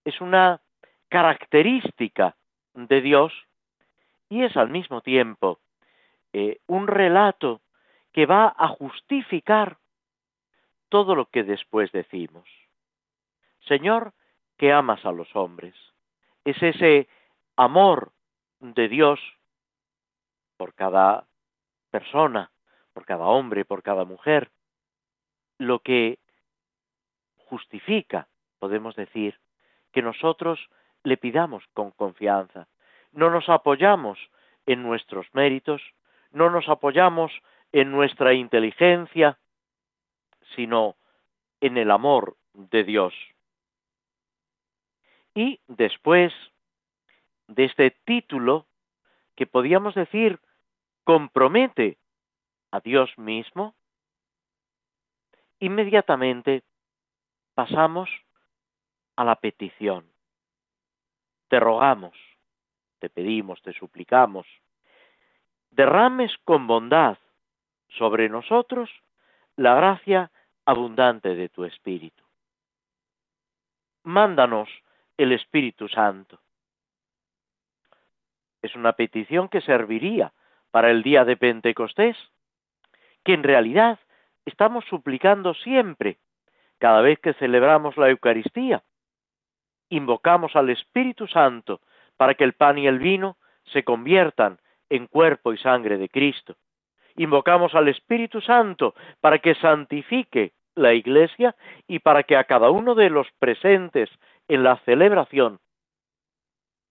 Es 0.05 0.21
una 0.21 0.61
característica 1.09 2.37
de 2.75 3.01
Dios 3.01 3.33
y 4.29 4.43
es 4.43 4.57
al 4.57 4.71
mismo 4.71 5.01
tiempo 5.01 5.61
eh, 6.33 6.59
un 6.67 6.87
relato 6.87 7.61
que 8.13 8.27
va 8.27 8.55
a 8.57 8.69
justificar 8.69 9.79
todo 10.89 11.15
lo 11.15 11.27
que 11.27 11.45
después 11.45 11.93
decimos. 11.93 12.49
Señor, 13.67 14.13
que 14.57 14.73
amas 14.73 15.05
a 15.05 15.13
los 15.13 15.35
hombres. 15.37 15.75
Es 16.45 16.63
ese 16.63 17.09
amor 17.57 18.13
de 18.61 18.89
Dios 18.89 19.21
por 20.57 20.75
cada 20.75 21.27
persona, 21.91 22.51
por 22.93 23.05
cada 23.05 23.25
hombre, 23.25 23.65
por 23.65 23.83
cada 23.83 24.05
mujer, 24.05 24.51
lo 25.59 25.81
que 25.81 26.19
justifica, 27.37 28.29
podemos 28.59 28.97
decir, 28.97 29.39
que 29.93 30.03
nosotros 30.03 30.59
le 31.07 31.17
pidamos 31.17 31.63
con 31.73 31.93
confianza. 31.93 32.67
No 33.13 33.31
nos 33.31 33.49
apoyamos 33.49 34.19
en 34.67 34.83
nuestros 34.83 35.33
méritos, 35.35 35.81
no 36.33 36.51
nos 36.51 36.69
apoyamos 36.69 37.31
en 37.71 37.93
nuestra 37.93 38.35
inteligencia, 38.35 39.39
sino 40.57 40.97
en 41.61 41.77
el 41.77 41.93
amor 41.93 42.37
de 42.55 42.83
Dios. 42.83 43.15
Y 45.33 45.61
después 45.69 46.33
de 47.47 47.67
este 47.67 47.93
título, 48.05 48.67
que 49.37 49.47
podíamos 49.47 49.95
decir 49.95 50.41
compromete 51.05 51.99
a 52.73 52.81
Dios 52.81 53.17
mismo, 53.17 53.77
inmediatamente 55.61 56.65
pasamos 57.55 58.11
a 59.15 59.25
la 59.25 59.37
petición. 59.37 60.16
Te 61.49 61.61
rogamos, 61.61 62.17
te 62.99 63.09
pedimos, 63.09 63.63
te 63.63 63.73
suplicamos, 63.73 64.47
derrames 65.71 66.33
con 66.45 66.67
bondad 66.67 67.19
sobre 67.89 68.29
nosotros 68.29 68.91
la 69.57 69.75
gracia 69.75 70.31
abundante 70.65 71.35
de 71.35 71.49
tu 71.49 71.65
Espíritu. 71.65 72.25
Mándanos 74.03 74.69
el 75.17 75.33
Espíritu 75.33 75.89
Santo. 75.89 76.41
Es 78.63 78.75
una 78.75 78.93
petición 78.93 79.49
que 79.49 79.61
serviría 79.61 80.33
para 80.71 80.91
el 80.91 81.03
día 81.03 81.25
de 81.25 81.37
Pentecostés, 81.37 82.17
que 83.25 83.35
en 83.35 83.43
realidad 83.43 83.99
estamos 84.45 84.85
suplicando 84.87 85.55
siempre, 85.55 86.19
cada 86.79 87.01
vez 87.01 87.19
que 87.21 87.35
celebramos 87.35 87.97
la 87.97 88.11
Eucaristía. 88.11 88.83
Invocamos 89.89 90.57
al 90.57 90.71
Espíritu 90.71 91.27
Santo 91.27 91.81
para 92.17 92.35
que 92.35 92.45
el 92.45 92.55
pan 92.55 92.79
y 92.79 92.87
el 92.87 92.99
vino 92.99 93.37
se 93.73 93.85
conviertan 93.85 94.59
en 94.89 95.07
cuerpo 95.07 95.53
y 95.53 95.59
sangre 95.59 95.99
de 95.99 96.09
Cristo. 96.09 96.57
Invocamos 97.17 97.75
al 97.75 97.89
Espíritu 97.89 98.41
Santo 98.41 98.95
para 99.21 99.39
que 99.39 99.55
santifique 99.55 100.53
la 100.75 100.93
Iglesia 100.93 101.57
y 101.87 102.01
para 102.01 102.23
que 102.23 102.37
a 102.37 102.45
cada 102.45 102.71
uno 102.71 102.95
de 102.95 103.11
los 103.11 103.27
presentes 103.39 104.11
en 104.49 104.63
la 104.63 104.77
celebración 104.85 105.59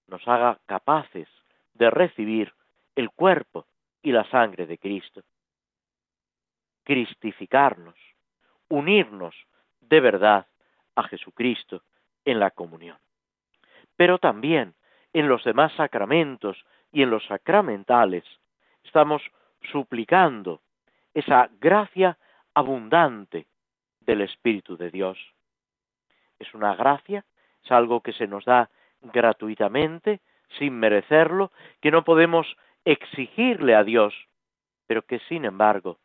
nos 0.08 0.27
haga 0.27 0.60
capaces 0.65 1.27
de 1.73 1.89
recibir 1.89 2.53
el 2.95 3.10
cuerpo 3.12 3.65
y 4.01 4.12
la 4.12 4.23
sangre 4.29 4.65
de 4.65 4.77
Cristo. 4.77 5.21
Cristificarnos, 6.84 7.95
unirnos 8.69 9.36
de 9.81 9.99
verdad 9.99 10.47
a 10.95 11.03
Jesucristo 11.03 11.81
en 12.25 12.39
la 12.39 12.51
comunión. 12.51 12.97
Pero 13.95 14.17
también 14.17 14.73
en 15.13 15.29
los 15.29 15.43
demás 15.43 15.71
sacramentos 15.73 16.65
y 16.91 17.03
en 17.03 17.09
los 17.09 17.25
sacramentales 17.25 18.23
estamos 18.83 19.21
suplicando 19.71 20.61
esa 21.13 21.49
gracia 21.59 22.17
abundante 22.53 23.47
del 24.01 24.21
Espíritu 24.21 24.77
de 24.77 24.91
Dios. 24.91 25.17
Es 26.39 26.53
una 26.53 26.75
gracia, 26.75 27.25
es 27.63 27.71
algo 27.71 28.01
que 28.01 28.13
se 28.13 28.27
nos 28.27 28.45
da 28.45 28.69
gratuitamente, 29.01 30.19
sin 30.57 30.77
merecerlo, 30.77 31.51
que 31.81 31.91
no 31.91 32.03
podemos 32.03 32.55
exigirle 32.83 33.75
a 33.75 33.83
Dios, 33.83 34.13
pero 34.88 35.01
que 35.03 35.19
sin 35.27 35.45
embargo 35.45 35.97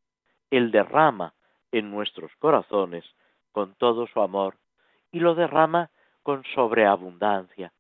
Él 0.50 0.70
derrama 0.70 1.34
en 1.72 1.90
nuestros 1.90 2.34
corazones 2.36 3.04
con 3.52 3.74
todo 3.74 4.06
su 4.06 4.20
amor 4.20 4.56
y 5.12 5.20
lo 5.20 5.34
derrama 5.34 5.90
con 6.22 6.44
sobreabundancia. 6.54 7.72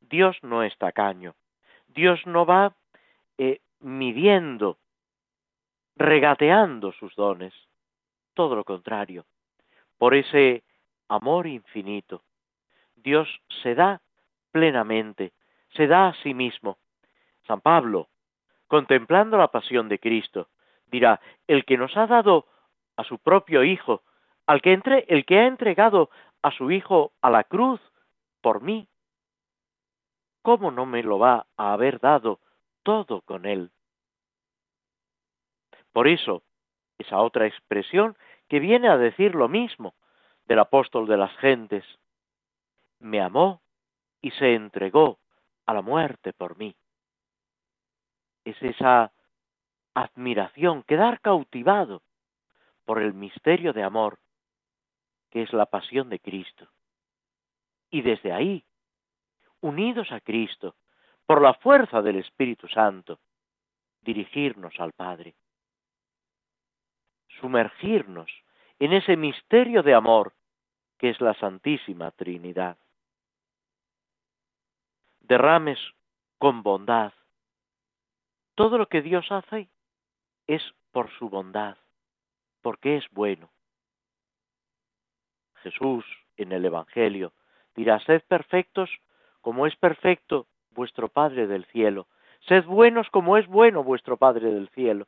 Dios 0.00 0.36
no 0.42 0.62
es 0.62 0.76
tacaño, 0.78 1.34
Dios 1.88 2.20
no 2.26 2.46
va 2.46 2.74
eh, 3.38 3.60
midiendo, 3.80 4.78
regateando 5.96 6.92
sus 6.92 7.14
dones, 7.16 7.54
todo 8.34 8.54
lo 8.54 8.64
contrario, 8.64 9.24
por 9.98 10.14
ese 10.14 10.62
amor 11.08 11.46
infinito. 11.46 12.22
Dios 12.96 13.28
se 13.62 13.74
da 13.74 14.00
plenamente, 14.52 15.32
se 15.74 15.86
da 15.86 16.08
a 16.08 16.14
sí 16.22 16.34
mismo. 16.34 16.78
San 17.46 17.60
Pablo, 17.60 18.08
contemplando 18.66 19.36
la 19.36 19.48
pasión 19.48 19.88
de 19.88 19.98
Cristo, 19.98 20.48
dirá, 20.86 21.20
el 21.46 21.64
que 21.64 21.76
nos 21.76 21.96
ha 21.96 22.06
dado 22.06 22.46
a 22.96 23.04
su 23.04 23.18
propio 23.18 23.62
Hijo, 23.64 24.02
al 24.46 24.62
que 24.62 24.72
entre, 24.72 25.04
el 25.08 25.24
que 25.24 25.38
ha 25.38 25.46
entregado 25.46 26.10
a 26.42 26.50
su 26.52 26.70
Hijo 26.70 27.12
a 27.20 27.30
la 27.30 27.44
cruz 27.44 27.80
por 28.40 28.62
mí, 28.62 28.88
¿cómo 30.42 30.70
no 30.70 30.86
me 30.86 31.02
lo 31.02 31.18
va 31.18 31.46
a 31.56 31.72
haber 31.72 31.98
dado 32.00 32.40
todo 32.82 33.22
con 33.22 33.46
él? 33.46 33.72
Por 35.92 36.08
eso, 36.08 36.42
esa 36.98 37.18
otra 37.18 37.46
expresión 37.46 38.16
que 38.48 38.60
viene 38.60 38.88
a 38.88 38.96
decir 38.96 39.34
lo 39.34 39.48
mismo 39.48 39.94
del 40.44 40.60
apóstol 40.60 41.06
de 41.06 41.16
las 41.16 41.36
gentes, 41.38 41.84
me 43.00 43.20
amó 43.20 43.60
y 44.20 44.30
se 44.32 44.54
entregó 44.54 45.18
a 45.66 45.74
la 45.74 45.82
muerte 45.82 46.32
por 46.32 46.56
mí. 46.56 46.76
Es 48.44 48.62
esa 48.62 49.12
admiración, 49.94 50.82
quedar 50.84 51.20
cautivado 51.20 52.02
por 52.84 53.00
el 53.00 53.14
misterio 53.14 53.72
de 53.72 53.82
amor 53.82 54.18
que 55.30 55.42
es 55.42 55.52
la 55.52 55.66
pasión 55.66 56.08
de 56.08 56.18
Cristo. 56.18 56.68
Y 57.90 58.02
desde 58.02 58.32
ahí, 58.32 58.64
unidos 59.60 60.10
a 60.12 60.20
Cristo, 60.20 60.76
por 61.26 61.42
la 61.42 61.54
fuerza 61.54 62.02
del 62.02 62.16
Espíritu 62.16 62.68
Santo, 62.68 63.18
dirigirnos 64.02 64.78
al 64.78 64.92
Padre 64.92 65.34
sumergirnos 67.40 68.30
en 68.78 68.92
ese 68.92 69.16
misterio 69.16 69.82
de 69.82 69.94
amor 69.94 70.34
que 70.98 71.10
es 71.10 71.20
la 71.20 71.34
Santísima 71.34 72.10
Trinidad. 72.12 72.78
Derrames 75.20 75.78
con 76.38 76.62
bondad. 76.62 77.12
Todo 78.54 78.78
lo 78.78 78.88
que 78.88 79.02
Dios 79.02 79.30
hace 79.30 79.68
es 80.46 80.62
por 80.92 81.10
su 81.18 81.28
bondad, 81.28 81.76
porque 82.62 82.96
es 82.96 83.04
bueno. 83.10 83.50
Jesús 85.62 86.04
en 86.36 86.52
el 86.52 86.64
Evangelio 86.64 87.32
dirá, 87.74 88.00
sed 88.00 88.22
perfectos 88.28 88.90
como 89.40 89.66
es 89.66 89.76
perfecto 89.76 90.46
vuestro 90.70 91.08
Padre 91.08 91.46
del 91.46 91.64
cielo, 91.66 92.06
sed 92.48 92.64
buenos 92.64 93.08
como 93.10 93.36
es 93.36 93.46
bueno 93.46 93.84
vuestro 93.84 94.16
Padre 94.16 94.50
del 94.50 94.68
cielo 94.70 95.06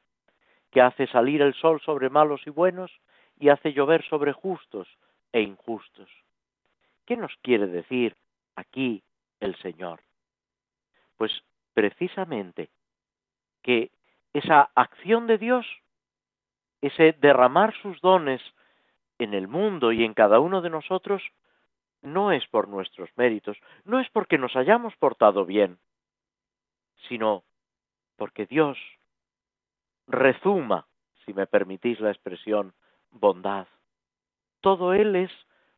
que 0.70 0.80
hace 0.80 1.06
salir 1.06 1.42
el 1.42 1.54
sol 1.54 1.80
sobre 1.80 2.10
malos 2.10 2.42
y 2.46 2.50
buenos 2.50 2.90
y 3.38 3.48
hace 3.48 3.72
llover 3.72 4.04
sobre 4.04 4.32
justos 4.32 4.88
e 5.32 5.40
injustos. 5.40 6.10
¿Qué 7.06 7.16
nos 7.16 7.34
quiere 7.42 7.66
decir 7.66 8.16
aquí 8.56 9.02
el 9.40 9.56
Señor? 9.56 10.00
Pues 11.16 11.32
precisamente 11.72 12.68
que 13.62 13.90
esa 14.32 14.70
acción 14.74 15.26
de 15.26 15.38
Dios, 15.38 15.66
ese 16.82 17.12
derramar 17.20 17.74
sus 17.80 18.00
dones 18.00 18.42
en 19.18 19.34
el 19.34 19.48
mundo 19.48 19.92
y 19.92 20.04
en 20.04 20.14
cada 20.14 20.40
uno 20.40 20.60
de 20.60 20.70
nosotros, 20.70 21.22
no 22.02 22.32
es 22.32 22.46
por 22.48 22.68
nuestros 22.68 23.10
méritos, 23.16 23.56
no 23.84 23.98
es 24.00 24.08
porque 24.10 24.38
nos 24.38 24.54
hayamos 24.56 24.94
portado 24.96 25.44
bien, 25.44 25.78
sino 27.08 27.42
porque 28.16 28.46
Dios 28.46 28.78
rezuma, 30.06 30.86
si 31.24 31.32
me 31.32 31.46
permitís 31.46 32.00
la 32.00 32.10
expresión, 32.10 32.72
bondad. 33.10 33.66
Todo 34.60 34.92
Él 34.92 35.16
es 35.16 35.30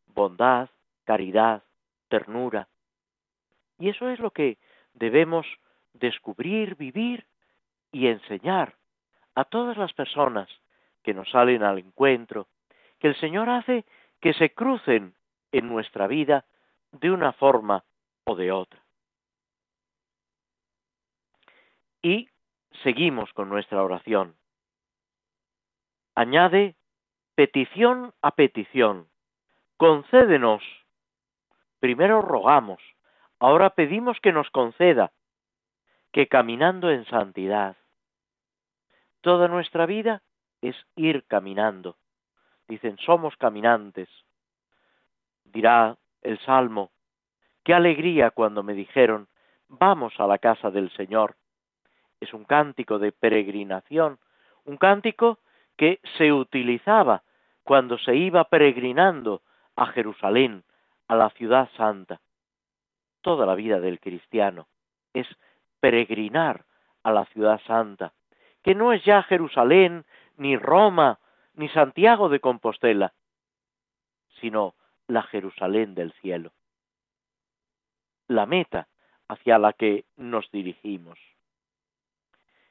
bondad, 0.07 0.69
caridad, 1.05 1.63
ternura. 2.07 2.67
Y 3.79 3.89
eso 3.89 4.09
es 4.09 4.19
lo 4.19 4.31
que 4.31 4.57
debemos 4.93 5.45
descubrir, 5.93 6.75
vivir 6.75 7.25
y 7.91 8.07
enseñar 8.07 8.75
a 9.35 9.45
todas 9.45 9.77
las 9.77 9.93
personas 9.93 10.49
que 11.03 11.13
nos 11.13 11.29
salen 11.29 11.63
al 11.63 11.79
encuentro, 11.79 12.47
que 13.01 13.07
el 13.07 13.15
Señor 13.19 13.49
hace 13.49 13.83
que 14.21 14.33
se 14.33 14.53
crucen 14.53 15.15
en 15.51 15.67
nuestra 15.67 16.05
vida 16.05 16.45
de 16.91 17.09
una 17.09 17.33
forma 17.33 17.83
o 18.25 18.35
de 18.35 18.51
otra. 18.51 18.79
Y 22.03 22.29
seguimos 22.83 23.33
con 23.33 23.49
nuestra 23.49 23.83
oración. 23.83 24.35
Añade 26.13 26.75
petición 27.33 28.13
a 28.21 28.31
petición. 28.35 29.09
Concédenos. 29.77 30.61
Primero 31.79 32.21
rogamos, 32.21 32.79
ahora 33.39 33.71
pedimos 33.71 34.19
que 34.19 34.31
nos 34.31 34.47
conceda, 34.51 35.11
que 36.11 36.27
caminando 36.27 36.91
en 36.91 37.05
santidad. 37.05 37.77
Toda 39.21 39.47
nuestra 39.47 39.87
vida 39.87 40.21
es 40.61 40.75
ir 40.95 41.25
caminando. 41.25 41.97
Dicen, 42.67 42.97
somos 42.97 43.35
caminantes. 43.37 44.09
Dirá 45.45 45.97
el 46.21 46.39
Salmo, 46.39 46.91
qué 47.63 47.73
alegría 47.73 48.31
cuando 48.31 48.63
me 48.63 48.73
dijeron, 48.73 49.27
vamos 49.67 50.13
a 50.19 50.27
la 50.27 50.37
casa 50.37 50.71
del 50.71 50.89
Señor 50.91 51.35
es 52.21 52.33
un 52.33 52.45
cántico 52.45 52.99
de 52.99 53.11
peregrinación, 53.11 54.19
un 54.63 54.77
cántico 54.77 55.39
que 55.75 55.99
se 56.17 56.31
utilizaba 56.31 57.23
cuando 57.63 57.97
se 57.97 58.15
iba 58.15 58.43
peregrinando 58.45 59.41
a 59.75 59.87
Jerusalén, 59.87 60.63
a 61.07 61.15
la 61.15 61.31
ciudad 61.31 61.67
santa. 61.75 62.21
Toda 63.21 63.45
la 63.45 63.55
vida 63.55 63.79
del 63.79 63.99
cristiano 63.99 64.67
es 65.13 65.27
peregrinar 65.79 66.63
a 67.03 67.11
la 67.11 67.25
ciudad 67.25 67.59
santa, 67.65 68.13
que 68.61 68.75
no 68.75 68.93
es 68.93 69.03
ya 69.03 69.23
Jerusalén, 69.23 70.05
ni 70.37 70.55
Roma, 70.55 71.19
ni 71.53 71.69
Santiago 71.69 72.29
de 72.29 72.39
Compostela, 72.39 73.13
sino 74.39 74.75
la 75.07 75.23
Jerusalén 75.23 75.93
del 75.95 76.13
cielo, 76.13 76.53
la 78.27 78.45
meta 78.45 78.87
hacia 79.27 79.59
la 79.59 79.73
que 79.73 80.05
nos 80.15 80.49
dirigimos, 80.51 81.19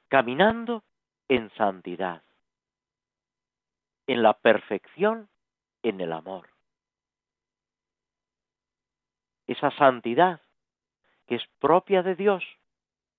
caminando 0.08 0.84
en 1.28 1.50
santidad, 1.50 2.22
en 4.06 4.22
la 4.22 4.34
perfección, 4.34 5.28
en 5.82 6.00
el 6.00 6.12
amor. 6.12 6.48
Esa 9.46 9.70
santidad 9.72 10.40
que 11.26 11.36
es 11.36 11.46
propia 11.60 12.02
de 12.02 12.16
Dios, 12.16 12.44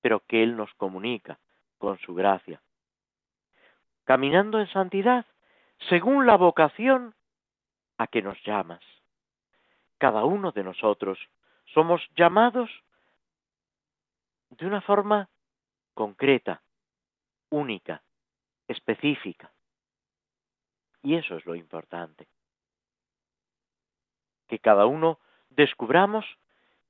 pero 0.02 0.20
que 0.22 0.44
Él 0.44 0.58
nos 0.58 0.74
comunica 0.74 1.40
con 1.78 1.98
su 2.00 2.14
gracia. 2.14 2.62
Caminando 4.04 4.60
en 4.60 4.68
santidad 4.68 5.26
según 5.90 6.26
la 6.26 6.38
vocación 6.38 7.16
a 7.98 8.08
que 8.08 8.22
nos 8.22 8.42
llamas. 8.44 8.82
Cada 9.98 10.26
uno 10.26 10.52
de 10.52 10.64
nosotros 10.64 11.20
somos 11.74 12.02
llamados 12.16 12.70
de 14.50 14.66
una 14.66 14.82
forma 14.82 15.30
concreta, 15.94 16.62
única, 17.50 18.02
específica. 18.68 19.52
Y 21.04 21.16
eso 21.16 21.36
es 21.36 21.46
lo 21.46 21.56
importante. 21.56 22.28
Que 24.48 24.60
cada 24.60 24.86
uno 24.86 25.20
descubramos 25.50 26.26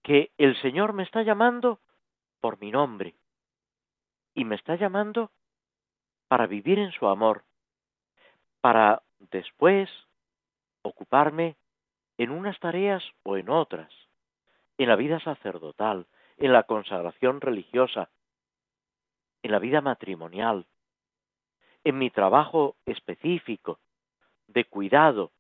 que 0.03 0.31
el 0.37 0.59
Señor 0.61 0.93
me 0.93 1.03
está 1.03 1.21
llamando 1.21 1.79
por 2.39 2.59
mi 2.59 2.71
nombre 2.71 3.13
y 4.33 4.45
me 4.45 4.55
está 4.55 4.75
llamando 4.75 5.31
para 6.27 6.47
vivir 6.47 6.79
en 6.79 6.91
su 6.91 7.07
amor, 7.07 7.43
para 8.61 9.01
después 9.31 9.89
ocuparme 10.83 11.57
en 12.17 12.31
unas 12.31 12.59
tareas 12.59 13.03
o 13.23 13.37
en 13.37 13.49
otras, 13.49 13.91
en 14.77 14.87
la 14.87 14.95
vida 14.95 15.19
sacerdotal, 15.19 16.05
en 16.37 16.53
la 16.53 16.63
consagración 16.63 17.41
religiosa, 17.41 18.09
en 19.43 19.51
la 19.51 19.59
vida 19.59 19.81
matrimonial, 19.81 20.65
en 21.83 21.97
mi 21.97 22.09
trabajo 22.11 22.75
específico 22.85 23.79
de 24.47 24.65
cuidado 24.65 25.31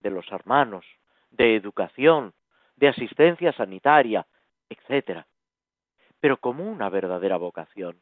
de 0.00 0.10
los 0.10 0.30
hermanos, 0.30 0.84
de 1.30 1.56
educación, 1.56 2.34
de 2.76 2.88
asistencia 2.88 3.52
sanitaria, 3.52 4.26
etc. 4.68 5.24
Pero 6.20 6.36
como 6.36 6.64
una 6.64 6.88
verdadera 6.88 7.36
vocación. 7.36 8.00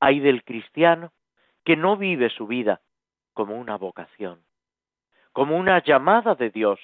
Hay 0.00 0.20
del 0.20 0.44
cristiano 0.44 1.12
que 1.64 1.76
no 1.76 1.96
vive 1.96 2.30
su 2.30 2.46
vida 2.46 2.80
como 3.38 3.54
una 3.54 3.76
vocación, 3.76 4.42
como 5.30 5.56
una 5.56 5.80
llamada 5.80 6.34
de 6.34 6.50
Dios, 6.50 6.80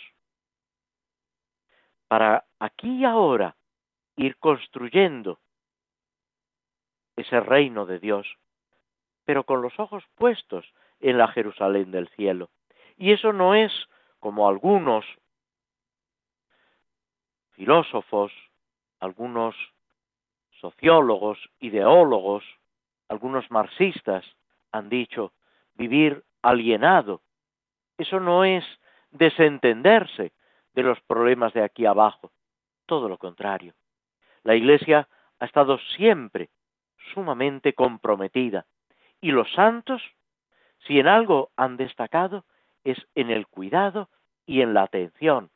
para 2.06 2.44
aquí 2.60 2.98
y 3.00 3.04
ahora 3.04 3.56
ir 4.14 4.36
construyendo 4.36 5.40
ese 7.16 7.40
reino 7.40 7.86
de 7.86 7.98
Dios, 7.98 8.28
pero 9.24 9.42
con 9.42 9.62
los 9.62 9.76
ojos 9.80 10.04
puestos 10.14 10.64
en 11.00 11.18
la 11.18 11.26
Jerusalén 11.26 11.90
del 11.90 12.06
cielo. 12.10 12.50
Y 12.96 13.10
eso 13.10 13.32
no 13.32 13.56
es 13.56 13.72
como 14.20 14.48
algunos 14.48 15.04
filósofos, 17.54 18.30
algunos 19.00 19.56
sociólogos, 20.60 21.36
ideólogos, 21.58 22.44
algunos 23.08 23.50
marxistas 23.50 24.24
han 24.70 24.88
dicho 24.88 25.32
vivir 25.74 26.22
alienado. 26.44 27.22
Eso 27.96 28.20
no 28.20 28.44
es 28.44 28.64
desentenderse 29.10 30.32
de 30.74 30.82
los 30.82 31.00
problemas 31.00 31.54
de 31.54 31.62
aquí 31.62 31.86
abajo, 31.86 32.32
todo 32.86 33.08
lo 33.08 33.16
contrario. 33.16 33.74
La 34.42 34.54
Iglesia 34.54 35.08
ha 35.40 35.44
estado 35.46 35.78
siempre 35.96 36.50
sumamente 37.14 37.72
comprometida 37.72 38.66
y 39.20 39.30
los 39.30 39.50
santos, 39.54 40.02
si 40.86 40.98
en 40.98 41.08
algo 41.08 41.50
han 41.56 41.78
destacado, 41.78 42.44
es 42.84 42.98
en 43.14 43.30
el 43.30 43.46
cuidado 43.46 44.10
y 44.44 44.60
en 44.60 44.74
la 44.74 44.82
atención 44.82 45.50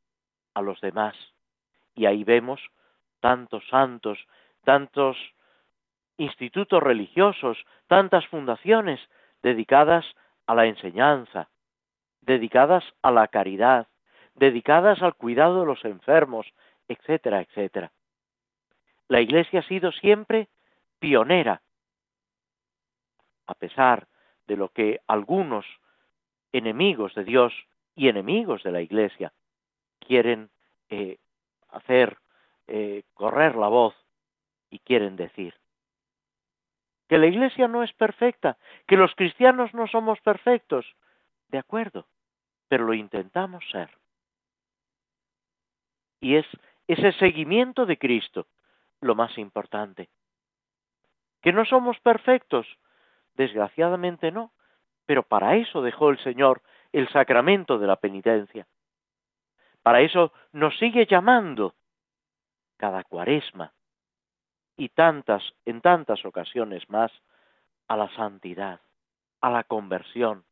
a 0.54 0.62
los 0.62 0.80
demás. 0.80 1.14
Y 1.94 2.06
ahí 2.06 2.24
vemos 2.24 2.60
tantos 3.20 3.62
santos, 3.68 4.18
tantos 4.64 5.18
institutos 6.16 6.82
religiosos, 6.82 7.58
tantas 7.88 8.26
fundaciones 8.28 9.00
dedicadas 9.42 10.06
a 10.48 10.54
la 10.54 10.64
enseñanza, 10.64 11.50
dedicadas 12.22 12.82
a 13.02 13.10
la 13.10 13.28
caridad, 13.28 13.86
dedicadas 14.34 15.02
al 15.02 15.14
cuidado 15.14 15.60
de 15.60 15.66
los 15.66 15.84
enfermos, 15.84 16.46
etcétera, 16.88 17.42
etcétera. 17.42 17.92
La 19.08 19.20
Iglesia 19.20 19.60
ha 19.60 19.62
sido 19.68 19.92
siempre 19.92 20.48
pionera, 20.98 21.60
a 23.46 23.54
pesar 23.54 24.08
de 24.46 24.56
lo 24.56 24.70
que 24.70 25.00
algunos 25.06 25.66
enemigos 26.52 27.14
de 27.14 27.24
Dios 27.24 27.52
y 27.94 28.08
enemigos 28.08 28.62
de 28.62 28.72
la 28.72 28.80
Iglesia 28.80 29.34
quieren 29.98 30.48
eh, 30.88 31.18
hacer 31.68 32.16
eh, 32.68 33.02
correr 33.12 33.54
la 33.54 33.68
voz 33.68 33.94
y 34.70 34.78
quieren 34.78 35.16
decir 35.16 35.54
que 37.08 37.18
la 37.18 37.26
Iglesia 37.26 37.68
no 37.68 37.82
es 37.82 37.92
perfecta, 37.94 38.58
que 38.86 38.96
los 38.96 39.14
cristianos 39.14 39.72
no 39.74 39.86
somos 39.86 40.20
perfectos. 40.20 40.86
De 41.48 41.58
acuerdo, 41.58 42.06
pero 42.68 42.84
lo 42.84 42.94
intentamos 42.94 43.64
ser. 43.70 43.90
Y 46.20 46.36
es 46.36 46.46
ese 46.86 47.12
seguimiento 47.12 47.86
de 47.86 47.98
Cristo 47.98 48.46
lo 49.00 49.14
más 49.14 49.36
importante. 49.38 50.08
Que 51.40 51.52
no 51.52 51.64
somos 51.64 51.98
perfectos, 52.00 52.66
desgraciadamente 53.34 54.30
no, 54.30 54.52
pero 55.06 55.22
para 55.22 55.56
eso 55.56 55.80
dejó 55.80 56.10
el 56.10 56.18
Señor 56.18 56.62
el 56.92 57.08
sacramento 57.08 57.78
de 57.78 57.86
la 57.86 57.96
penitencia. 57.96 58.66
Para 59.82 60.00
eso 60.02 60.32
nos 60.52 60.76
sigue 60.78 61.06
llamando 61.06 61.74
cada 62.76 63.04
cuaresma 63.04 63.72
y 64.78 64.90
tantas, 64.90 65.42
en 65.66 65.82
tantas 65.82 66.24
ocasiones 66.24 66.88
más, 66.88 67.12
a 67.88 67.96
la 67.96 68.08
santidad, 68.14 68.80
a 69.40 69.50
la 69.50 69.64
conversión. 69.64 70.44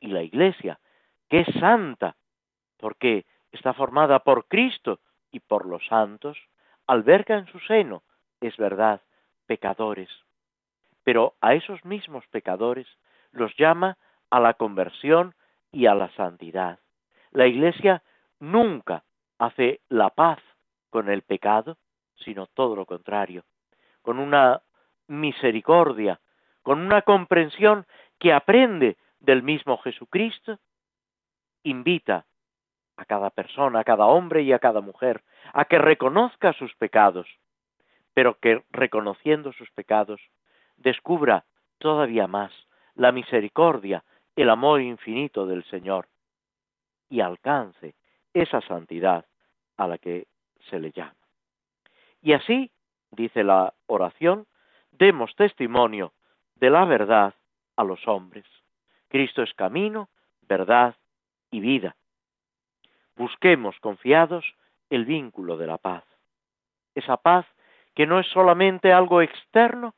Y 0.00 0.08
la 0.08 0.22
Iglesia, 0.22 0.80
que 1.28 1.40
es 1.40 1.54
santa, 1.60 2.16
porque 2.78 3.26
está 3.52 3.74
formada 3.74 4.20
por 4.20 4.48
Cristo 4.48 5.00
y 5.30 5.40
por 5.40 5.66
los 5.66 5.86
santos, 5.86 6.38
alberga 6.86 7.36
en 7.36 7.46
su 7.46 7.60
seno, 7.60 8.02
es 8.40 8.56
verdad, 8.56 9.02
pecadores. 9.46 10.08
Pero 11.04 11.34
a 11.42 11.52
esos 11.54 11.84
mismos 11.84 12.26
pecadores 12.28 12.86
los 13.30 13.54
llama 13.56 13.98
a 14.30 14.40
la 14.40 14.54
conversión 14.54 15.34
y 15.70 15.84
a 15.84 15.94
la 15.94 16.10
santidad. 16.12 16.78
La 17.30 17.46
Iglesia 17.46 18.02
nunca 18.40 19.04
hace 19.38 19.80
la 19.90 20.08
paz 20.10 20.38
con 20.88 21.10
el 21.10 21.20
pecado, 21.20 21.76
sino 22.24 22.46
todo 22.46 22.76
lo 22.76 22.86
contrario, 22.86 23.44
con 24.02 24.18
una 24.18 24.62
misericordia, 25.06 26.20
con 26.62 26.80
una 26.80 27.02
comprensión 27.02 27.86
que 28.18 28.32
aprende 28.32 28.96
del 29.20 29.42
mismo 29.42 29.78
Jesucristo, 29.78 30.58
invita 31.62 32.26
a 32.96 33.04
cada 33.04 33.30
persona, 33.30 33.80
a 33.80 33.84
cada 33.84 34.06
hombre 34.06 34.42
y 34.42 34.52
a 34.52 34.58
cada 34.58 34.80
mujer, 34.80 35.22
a 35.52 35.64
que 35.64 35.78
reconozca 35.78 36.52
sus 36.52 36.74
pecados, 36.76 37.26
pero 38.12 38.38
que 38.38 38.64
reconociendo 38.70 39.52
sus 39.52 39.70
pecados, 39.70 40.20
descubra 40.76 41.44
todavía 41.78 42.26
más 42.26 42.52
la 42.94 43.12
misericordia, 43.12 44.04
el 44.34 44.50
amor 44.50 44.80
infinito 44.80 45.46
del 45.46 45.64
Señor, 45.64 46.08
y 47.08 47.20
alcance 47.20 47.94
esa 48.34 48.60
santidad 48.62 49.24
a 49.76 49.86
la 49.86 49.98
que 49.98 50.26
se 50.68 50.78
le 50.78 50.90
llama. 50.90 51.17
Y 52.22 52.32
así, 52.32 52.70
dice 53.10 53.44
la 53.44 53.74
oración, 53.86 54.46
demos 54.92 55.34
testimonio 55.36 56.12
de 56.56 56.70
la 56.70 56.84
verdad 56.84 57.34
a 57.76 57.84
los 57.84 58.06
hombres. 58.08 58.44
Cristo 59.08 59.42
es 59.42 59.52
camino, 59.54 60.08
verdad 60.42 60.96
y 61.50 61.60
vida. 61.60 61.96
Busquemos 63.16 63.78
confiados 63.80 64.44
el 64.90 65.04
vínculo 65.04 65.56
de 65.56 65.66
la 65.66 65.78
paz. 65.78 66.04
Esa 66.94 67.16
paz 67.16 67.46
que 67.94 68.06
no 68.06 68.20
es 68.20 68.26
solamente 68.28 68.92
algo 68.92 69.22
externo, 69.22 69.94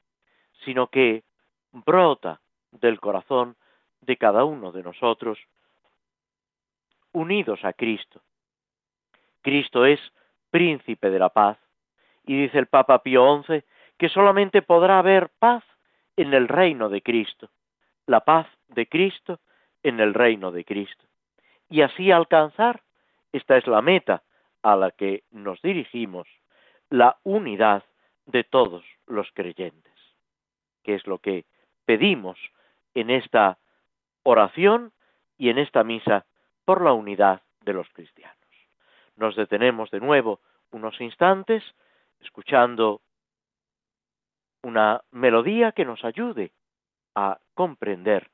sino 0.65 0.89
que 0.89 1.25
brota 1.73 2.41
del 2.71 3.01
corazón 3.01 3.57
de 4.01 4.17
cada 4.17 4.45
uno 4.45 4.73
de 4.73 4.83
nosotros, 4.83 5.39
unidos 7.13 7.65
a 7.65 7.73
Cristo. 7.73 8.23
Cristo 9.43 9.85
es 9.85 10.01
príncipe 10.51 11.11
de 11.11 11.19
la 11.19 11.29
paz, 11.31 11.59
y 12.25 12.43
dice 12.43 12.59
el 12.59 12.67
Papa 12.67 13.03
Pío 13.03 13.43
XI 13.43 13.65
que 13.99 14.09
solamente 14.09 14.63
podrá 14.63 14.99
haber 14.99 15.31
paz 15.39 15.65
en 16.17 16.35
el 16.35 16.49
reino 16.49 16.89
de 16.89 17.03
Cristo, 17.03 17.51
la 18.07 18.21
paz 18.21 18.47
de 18.69 18.87
Cristo 18.87 19.41
en 19.83 20.01
el 20.01 20.15
reino 20.15 20.51
de 20.53 20.65
Cristo. 20.65 21.07
Y 21.69 21.83
así 21.83 22.11
alcanzar, 22.11 22.83
esta 23.33 23.57
es 23.57 23.67
la 23.67 23.83
meta 23.83 24.23
a 24.63 24.77
la 24.77 24.91
que 24.91 25.25
nos 25.31 25.61
dirigimos, 25.63 26.29
la 26.89 27.19
unidad 27.23 27.85
de 28.27 28.45
todos 28.45 28.85
los 29.07 29.31
creyentes, 29.33 29.95
que 30.83 30.95
es 30.95 31.07
lo 31.07 31.19
que 31.19 31.45
pedimos 31.85 32.39
en 32.95 33.11
esta 33.11 33.59
oración 34.23 34.93
y 35.39 35.51
en 35.51 35.59
esta 35.59 35.85
misa 35.85 36.27
por 36.65 36.83
la 36.83 36.93
unidad 36.93 37.43
de 37.63 37.73
los 37.73 37.89
cristianos. 37.91 38.37
Nos 39.17 39.37
detenemos 39.37 39.91
de 39.91 40.01
nuevo 40.01 40.41
unos 40.71 41.01
instantes 41.01 41.63
escuchando 42.21 43.01
una 44.63 45.03
melodía 45.11 45.73
que 45.73 45.85
nos 45.85 46.05
ayude 46.05 46.53
a 47.15 47.39
comprender 47.55 48.31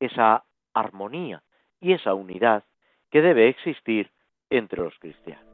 esa 0.00 0.44
armonía 0.74 1.42
y 1.80 1.92
esa 1.92 2.14
unidad 2.14 2.64
que 3.10 3.22
debe 3.22 3.48
existir 3.48 4.10
entre 4.50 4.82
los 4.82 4.98
cristianos. 4.98 5.47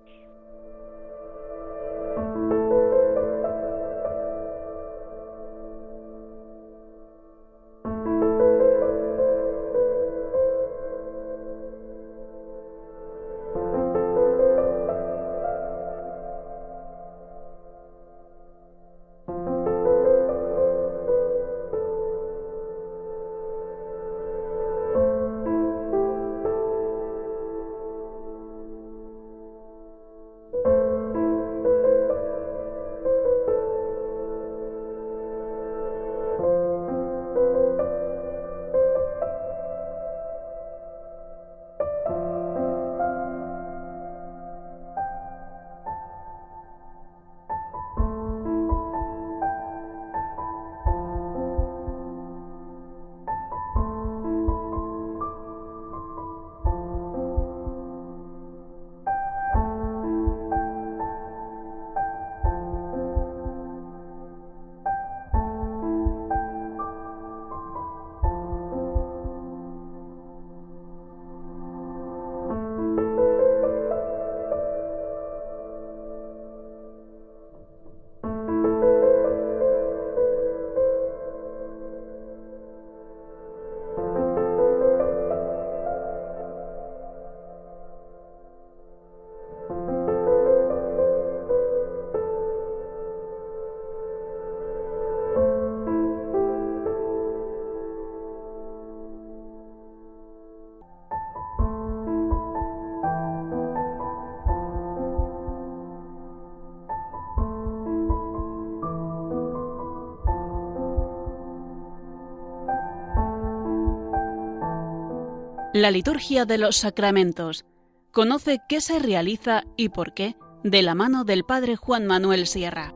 La 115.75 115.91
liturgia 115.91 116.45
de 116.45 116.57
los 116.57 116.77
sacramentos. 116.77 117.65
Conoce 118.13 118.61
qué 118.69 118.81
se 118.81 119.01
realiza 119.01 119.65
y 119.77 119.89
por 119.89 120.15
qué 120.15 120.37
de 120.63 120.83
la 120.83 120.95
mano 120.95 121.25
del 121.25 121.43
Padre 121.43 121.75
Juan 121.75 122.07
Manuel 122.07 122.47
Sierra. 122.47 122.95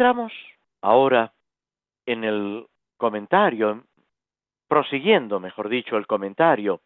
Entramos 0.00 0.32
ahora 0.80 1.34
en 2.06 2.24
el 2.24 2.66
comentario, 2.96 3.84
prosiguiendo, 4.66 5.40
mejor 5.40 5.68
dicho, 5.68 5.98
el 5.98 6.06
comentario 6.06 6.80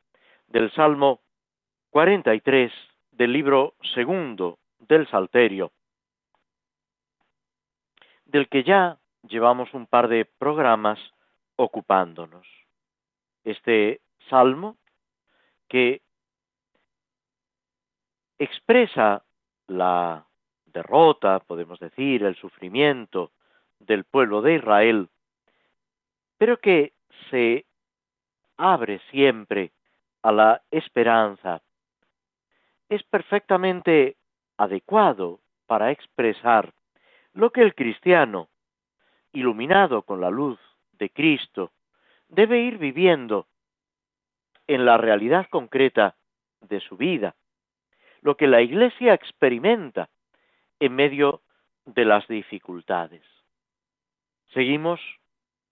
del 0.48 0.72
Salmo 0.72 1.20
43 1.90 2.72
del 3.12 3.32
libro 3.32 3.74
segundo 3.94 4.58
del 4.80 5.08
Salterio, 5.10 5.70
del 8.24 8.48
que 8.48 8.64
ya 8.64 8.98
llevamos 9.22 9.72
un 9.74 9.86
par 9.86 10.08
de 10.08 10.24
programas 10.24 10.98
ocupándonos. 11.54 12.48
Este 13.44 14.00
salmo 14.28 14.76
que 15.68 16.02
expresa 18.40 19.22
la 19.68 20.26
derrota, 20.74 21.38
podemos 21.38 21.78
decir, 21.78 22.24
el 22.24 22.36
sufrimiento 22.36 23.30
del 23.78 24.04
pueblo 24.04 24.42
de 24.42 24.56
Israel, 24.56 25.08
pero 26.36 26.58
que 26.58 26.92
se 27.30 27.64
abre 28.58 29.00
siempre 29.10 29.72
a 30.22 30.32
la 30.32 30.62
esperanza, 30.70 31.62
es 32.88 33.02
perfectamente 33.04 34.16
adecuado 34.58 35.40
para 35.66 35.90
expresar 35.90 36.72
lo 37.32 37.50
que 37.50 37.62
el 37.62 37.74
cristiano, 37.74 38.48
iluminado 39.32 40.02
con 40.02 40.20
la 40.20 40.30
luz 40.30 40.58
de 40.92 41.10
Cristo, 41.10 41.72
debe 42.28 42.60
ir 42.60 42.78
viviendo 42.78 43.46
en 44.66 44.84
la 44.84 44.96
realidad 44.96 45.46
concreta 45.50 46.14
de 46.60 46.80
su 46.80 46.96
vida, 46.96 47.34
lo 48.22 48.36
que 48.36 48.46
la 48.46 48.62
Iglesia 48.62 49.14
experimenta 49.14 50.08
en 50.80 50.94
medio 50.94 51.42
de 51.84 52.04
las 52.04 52.26
dificultades. 52.28 53.22
Seguimos 54.52 55.00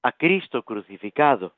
a 0.03 0.13
Cristo 0.13 0.63
crucificado. 0.63 1.55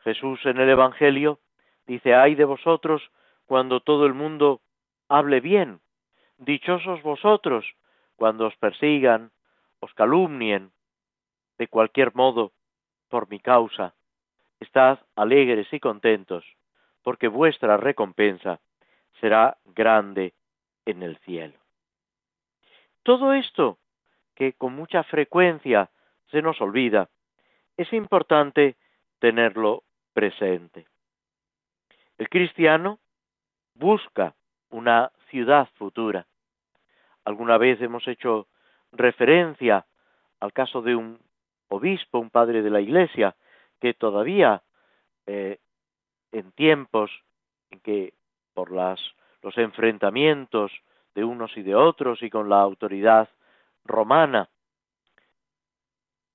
Jesús 0.00 0.44
en 0.44 0.58
el 0.58 0.68
Evangelio 0.68 1.38
dice, 1.86 2.14
ay 2.14 2.34
de 2.34 2.44
vosotros 2.44 3.02
cuando 3.46 3.80
todo 3.80 4.06
el 4.06 4.14
mundo 4.14 4.60
hable 5.08 5.40
bien, 5.40 5.80
dichosos 6.38 7.02
vosotros 7.02 7.64
cuando 8.16 8.46
os 8.46 8.56
persigan, 8.56 9.30
os 9.80 9.92
calumnien, 9.94 10.72
de 11.58 11.68
cualquier 11.68 12.14
modo, 12.14 12.52
por 13.08 13.28
mi 13.28 13.40
causa. 13.40 13.94
Estad 14.60 15.00
alegres 15.16 15.72
y 15.72 15.80
contentos, 15.80 16.44
porque 17.02 17.28
vuestra 17.28 17.76
recompensa 17.76 18.60
será 19.20 19.58
grande 19.64 20.34
en 20.86 21.02
el 21.02 21.18
cielo. 21.18 21.61
Todo 23.02 23.32
esto, 23.32 23.78
que 24.34 24.52
con 24.52 24.74
mucha 24.74 25.02
frecuencia 25.04 25.90
se 26.30 26.42
nos 26.42 26.60
olvida, 26.60 27.08
es 27.76 27.92
importante 27.92 28.76
tenerlo 29.18 29.82
presente. 30.12 30.86
El 32.18 32.28
cristiano 32.28 33.00
busca 33.74 34.34
una 34.70 35.10
ciudad 35.30 35.68
futura. 35.74 36.26
Alguna 37.24 37.58
vez 37.58 37.80
hemos 37.80 38.06
hecho 38.06 38.48
referencia 38.92 39.86
al 40.40 40.52
caso 40.52 40.82
de 40.82 40.94
un 40.94 41.18
obispo, 41.68 42.18
un 42.18 42.30
padre 42.30 42.62
de 42.62 42.70
la 42.70 42.80
iglesia, 42.80 43.34
que 43.80 43.94
todavía 43.94 44.62
eh, 45.26 45.58
en 46.32 46.52
tiempos 46.52 47.10
en 47.70 47.80
que 47.80 48.14
por 48.54 48.70
las, 48.70 49.00
los 49.42 49.56
enfrentamientos 49.58 50.72
de 51.14 51.24
unos 51.24 51.56
y 51.56 51.62
de 51.62 51.74
otros 51.74 52.22
y 52.22 52.30
con 52.30 52.48
la 52.48 52.60
autoridad 52.60 53.28
romana, 53.84 54.48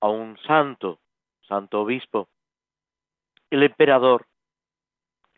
a 0.00 0.08
un 0.08 0.38
santo, 0.46 1.00
santo 1.42 1.80
obispo, 1.80 2.28
el 3.50 3.62
emperador 3.62 4.26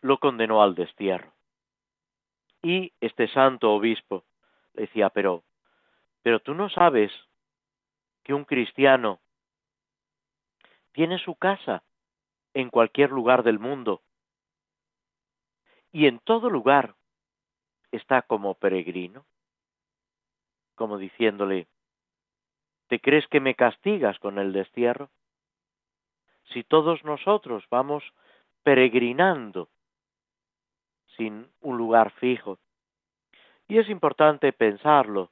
lo 0.01 0.19
condenó 0.19 0.61
al 0.61 0.75
destierro. 0.75 1.33
Y 2.61 2.93
este 3.01 3.27
santo 3.29 3.71
obispo 3.71 4.23
le 4.73 4.83
decía, 4.83 5.09
pero, 5.09 5.43
pero 6.21 6.39
tú 6.39 6.53
no 6.53 6.69
sabes 6.69 7.11
que 8.23 8.33
un 8.33 8.45
cristiano 8.45 9.19
tiene 10.91 11.17
su 11.17 11.35
casa 11.35 11.83
en 12.53 12.69
cualquier 12.69 13.11
lugar 13.11 13.43
del 13.43 13.59
mundo 13.59 14.01
y 15.91 16.07
en 16.07 16.19
todo 16.19 16.49
lugar 16.49 16.95
está 17.91 18.21
como 18.21 18.55
peregrino, 18.55 19.25
como 20.75 20.97
diciéndole, 20.97 21.67
¿te 22.87 22.99
crees 22.99 23.27
que 23.27 23.39
me 23.39 23.55
castigas 23.55 24.17
con 24.19 24.39
el 24.39 24.53
destierro? 24.53 25.09
Si 26.53 26.63
todos 26.63 27.03
nosotros 27.03 27.63
vamos 27.69 28.03
peregrinando 28.63 29.69
sin 31.17 31.49
un 31.61 31.77
lugar 31.77 32.11
fijo. 32.11 32.57
Y 33.67 33.77
es 33.77 33.89
importante 33.89 34.53
pensarlo 34.53 35.31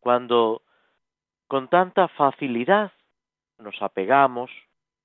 cuando 0.00 0.62
con 1.46 1.68
tanta 1.68 2.08
facilidad 2.08 2.92
nos 3.58 3.80
apegamos 3.82 4.50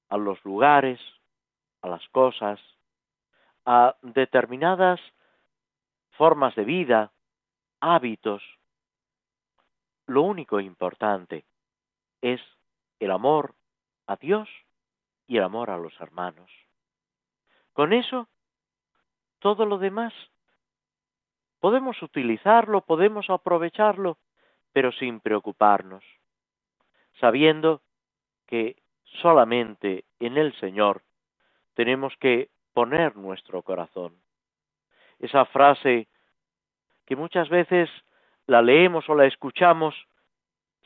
a 0.09 0.17
los 0.17 0.43
lugares, 0.45 0.99
a 1.81 1.87
las 1.87 2.07
cosas, 2.09 2.59
a 3.65 3.95
determinadas 4.01 4.99
formas 6.11 6.55
de 6.55 6.63
vida, 6.63 7.11
hábitos. 7.79 8.43
Lo 10.05 10.21
único 10.23 10.59
importante 10.59 11.45
es 12.21 12.41
el 12.99 13.11
amor 13.11 13.55
a 14.07 14.15
Dios 14.15 14.49
y 15.27 15.37
el 15.37 15.43
amor 15.43 15.69
a 15.69 15.77
los 15.77 15.99
hermanos. 15.99 16.51
Con 17.73 17.93
eso 17.93 18.27
todo 19.39 19.65
lo 19.65 19.77
demás 19.77 20.13
podemos 21.59 22.01
utilizarlo, 22.01 22.81
podemos 22.81 23.29
aprovecharlo, 23.29 24.17
pero 24.73 24.91
sin 24.91 25.21
preocuparnos, 25.21 26.03
sabiendo 27.19 27.81
que 28.47 28.81
solamente 29.21 30.03
en 30.19 30.37
el 30.37 30.53
Señor 30.59 31.03
tenemos 31.73 32.13
que 32.17 32.49
poner 32.73 33.15
nuestro 33.15 33.61
corazón. 33.61 34.15
Esa 35.19 35.45
frase 35.45 36.07
que 37.05 37.15
muchas 37.15 37.49
veces 37.49 37.89
la 38.47 38.61
leemos 38.61 39.07
o 39.09 39.15
la 39.15 39.25
escuchamos 39.25 39.95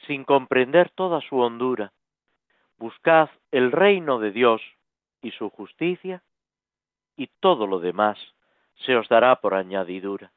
sin 0.05 0.23
comprender 0.23 0.89
toda 0.91 1.21
su 1.21 1.39
hondura. 1.39 1.91
Buscad 2.77 3.29
el 3.51 3.71
reino 3.71 4.19
de 4.19 4.31
Dios 4.31 4.61
y 5.21 5.31
su 5.31 5.49
justicia, 5.49 6.21
y 7.15 7.27
todo 7.39 7.65
lo 7.65 7.79
demás 7.79 8.19
se 8.85 8.95
os 8.95 9.09
dará 9.09 9.37
por 9.37 9.55
añadidura. 9.55 10.31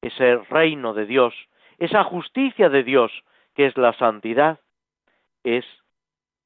Ese 0.00 0.36
reino 0.48 0.94
de 0.94 1.04
Dios, 1.04 1.34
esa 1.78 2.04
justicia 2.04 2.70
de 2.70 2.82
Dios, 2.82 3.12
que 3.54 3.66
es 3.66 3.76
la 3.76 3.92
santidad, 3.94 4.60
es 5.44 5.66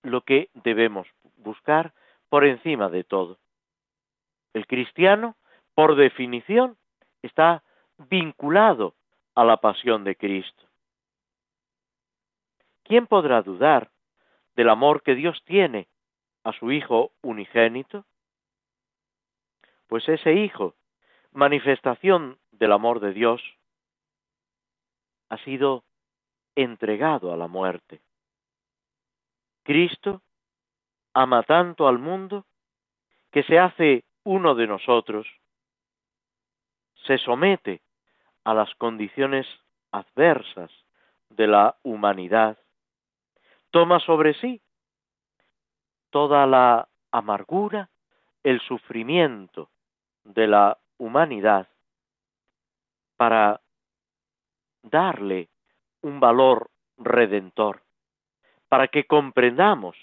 lo 0.02 0.22
que 0.22 0.50
debemos 0.54 1.06
buscar 1.36 1.92
por 2.28 2.44
encima 2.44 2.88
de 2.88 3.04
todo. 3.04 3.38
El 4.54 4.66
cristiano, 4.66 5.36
por 5.74 5.94
definición, 5.94 6.76
está 7.22 7.62
vinculado 8.10 8.94
a 9.34 9.44
la 9.44 9.56
pasión 9.56 10.04
de 10.04 10.16
Cristo. 10.16 10.64
¿Quién 12.84 13.06
podrá 13.06 13.42
dudar 13.42 13.90
del 14.54 14.68
amor 14.68 15.02
que 15.02 15.14
Dios 15.14 15.42
tiene 15.44 15.88
a 16.44 16.52
su 16.52 16.70
Hijo 16.70 17.12
unigénito? 17.22 18.04
Pues 19.88 20.08
ese 20.08 20.34
Hijo, 20.34 20.74
manifestación 21.32 22.38
del 22.52 22.72
amor 22.72 23.00
de 23.00 23.12
Dios, 23.12 23.42
ha 25.30 25.38
sido 25.38 25.84
entregado 26.54 27.32
a 27.32 27.36
la 27.36 27.48
muerte. 27.48 28.00
Cristo 29.64 30.22
ama 31.14 31.42
tanto 31.42 31.88
al 31.88 31.98
mundo 31.98 32.46
que 33.30 33.42
se 33.44 33.58
hace 33.58 34.04
uno 34.24 34.54
de 34.54 34.66
nosotros, 34.66 35.26
se 37.06 37.18
somete 37.18 37.83
a 38.44 38.54
las 38.54 38.74
condiciones 38.76 39.46
adversas 39.90 40.70
de 41.30 41.46
la 41.46 41.76
humanidad, 41.82 42.58
toma 43.70 43.98
sobre 44.00 44.34
sí 44.34 44.60
toda 46.10 46.46
la 46.46 46.88
amargura, 47.10 47.88
el 48.42 48.60
sufrimiento, 48.60 49.70
de 50.24 50.46
la 50.46 50.78
humanidad 50.98 51.68
para 53.16 53.60
darle 54.82 55.48
un 56.02 56.20
valor 56.20 56.70
redentor, 56.96 57.82
para 58.68 58.88
que 58.88 59.06
comprendamos 59.06 59.96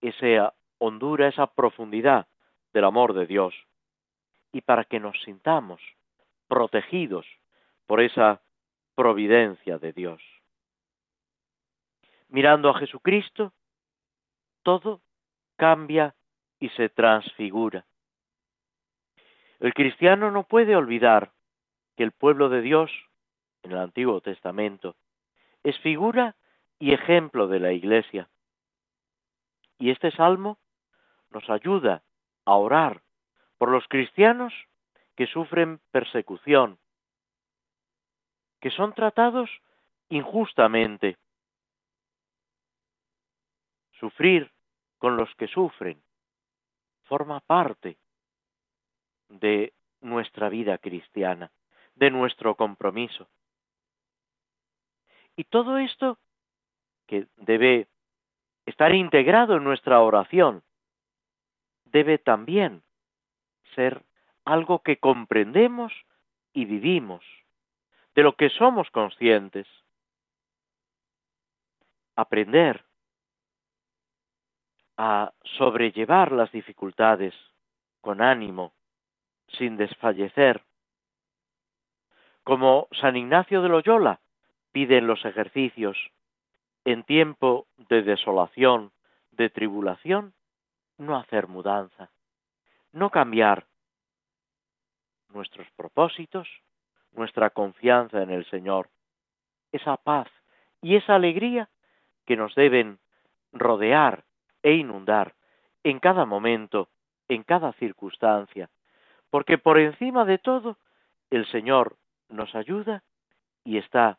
esa 0.00 0.54
hondura, 0.78 1.28
esa 1.28 1.46
profundidad 1.46 2.26
del 2.72 2.84
amor 2.84 3.12
de 3.14 3.26
Dios 3.26 3.54
y 4.52 4.62
para 4.62 4.84
que 4.84 5.00
nos 5.00 5.20
sintamos 5.22 5.80
protegidos 6.50 7.26
por 7.86 8.00
esa 8.00 8.42
providencia 8.96 9.78
de 9.78 9.92
Dios. 9.92 10.20
Mirando 12.28 12.68
a 12.68 12.78
Jesucristo, 12.78 13.52
todo 14.64 15.00
cambia 15.56 16.14
y 16.58 16.68
se 16.70 16.88
transfigura. 16.88 17.86
El 19.60 19.72
cristiano 19.74 20.32
no 20.32 20.42
puede 20.42 20.74
olvidar 20.74 21.30
que 21.96 22.02
el 22.02 22.10
pueblo 22.10 22.48
de 22.48 22.62
Dios, 22.62 22.90
en 23.62 23.70
el 23.72 23.78
Antiguo 23.78 24.20
Testamento, 24.20 24.96
es 25.62 25.78
figura 25.78 26.34
y 26.80 26.92
ejemplo 26.92 27.46
de 27.46 27.60
la 27.60 27.72
Iglesia. 27.72 28.28
Y 29.78 29.90
este 29.90 30.10
salmo 30.10 30.58
nos 31.30 31.48
ayuda 31.48 32.02
a 32.44 32.54
orar 32.56 33.02
por 33.56 33.70
los 33.70 33.86
cristianos 33.86 34.52
que 35.16 35.26
sufren 35.26 35.80
persecución, 35.90 36.78
que 38.60 38.70
son 38.70 38.92
tratados 38.94 39.50
injustamente. 40.08 41.16
Sufrir 43.98 44.50
con 44.98 45.16
los 45.16 45.34
que 45.34 45.46
sufren 45.48 46.02
forma 47.04 47.40
parte 47.40 47.98
de 49.28 49.72
nuestra 50.00 50.48
vida 50.48 50.78
cristiana, 50.78 51.50
de 51.94 52.10
nuestro 52.10 52.54
compromiso. 52.54 53.28
Y 55.36 55.44
todo 55.44 55.78
esto 55.78 56.18
que 57.06 57.26
debe 57.36 57.88
estar 58.66 58.94
integrado 58.94 59.56
en 59.56 59.64
nuestra 59.64 60.00
oración, 60.00 60.62
debe 61.84 62.18
también 62.18 62.82
ser 63.74 64.04
algo 64.50 64.80
que 64.80 64.96
comprendemos 64.98 65.92
y 66.52 66.64
vivimos, 66.64 67.24
de 68.16 68.24
lo 68.24 68.34
que 68.34 68.50
somos 68.50 68.90
conscientes. 68.90 69.68
Aprender 72.16 72.84
a 74.96 75.32
sobrellevar 75.56 76.32
las 76.32 76.50
dificultades 76.50 77.32
con 78.00 78.20
ánimo, 78.20 78.72
sin 79.56 79.76
desfallecer. 79.76 80.64
Como 82.42 82.88
San 83.00 83.16
Ignacio 83.16 83.62
de 83.62 83.68
Loyola 83.68 84.18
pide 84.72 84.98
en 84.98 85.06
los 85.06 85.24
ejercicios, 85.24 85.96
en 86.84 87.04
tiempo 87.04 87.68
de 87.88 88.02
desolación, 88.02 88.90
de 89.30 89.48
tribulación, 89.48 90.34
no 90.98 91.16
hacer 91.16 91.46
mudanza, 91.46 92.10
no 92.92 93.10
cambiar 93.10 93.69
nuestros 95.32 95.70
propósitos, 95.72 96.48
nuestra 97.12 97.50
confianza 97.50 98.22
en 98.22 98.30
el 98.30 98.44
Señor, 98.50 98.88
esa 99.72 99.96
paz 99.96 100.28
y 100.82 100.96
esa 100.96 101.14
alegría 101.14 101.68
que 102.26 102.36
nos 102.36 102.54
deben 102.54 102.98
rodear 103.52 104.24
e 104.62 104.74
inundar 104.74 105.34
en 105.82 105.98
cada 105.98 106.24
momento, 106.24 106.88
en 107.28 107.42
cada 107.42 107.72
circunstancia, 107.74 108.68
porque 109.30 109.58
por 109.58 109.78
encima 109.78 110.24
de 110.24 110.38
todo 110.38 110.76
el 111.30 111.46
Señor 111.46 111.96
nos 112.28 112.54
ayuda 112.54 113.02
y 113.64 113.78
está 113.78 114.18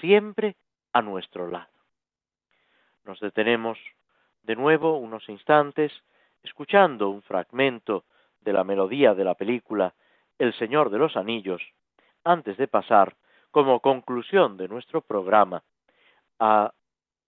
siempre 0.00 0.56
a 0.92 1.02
nuestro 1.02 1.48
lado. 1.48 1.70
Nos 3.04 3.20
detenemos 3.20 3.78
de 4.42 4.56
nuevo 4.56 4.98
unos 4.98 5.28
instantes 5.28 5.92
escuchando 6.42 7.08
un 7.08 7.22
fragmento 7.22 8.04
de 8.40 8.52
la 8.52 8.64
melodía 8.64 9.14
de 9.14 9.24
la 9.24 9.34
película 9.34 9.94
El 10.42 10.52
Señor 10.54 10.90
de 10.90 10.98
los 10.98 11.16
Anillos, 11.16 11.62
antes 12.24 12.56
de 12.56 12.66
pasar, 12.66 13.14
como 13.52 13.78
conclusión 13.78 14.56
de 14.56 14.66
nuestro 14.66 15.00
programa, 15.00 15.62
a 16.40 16.72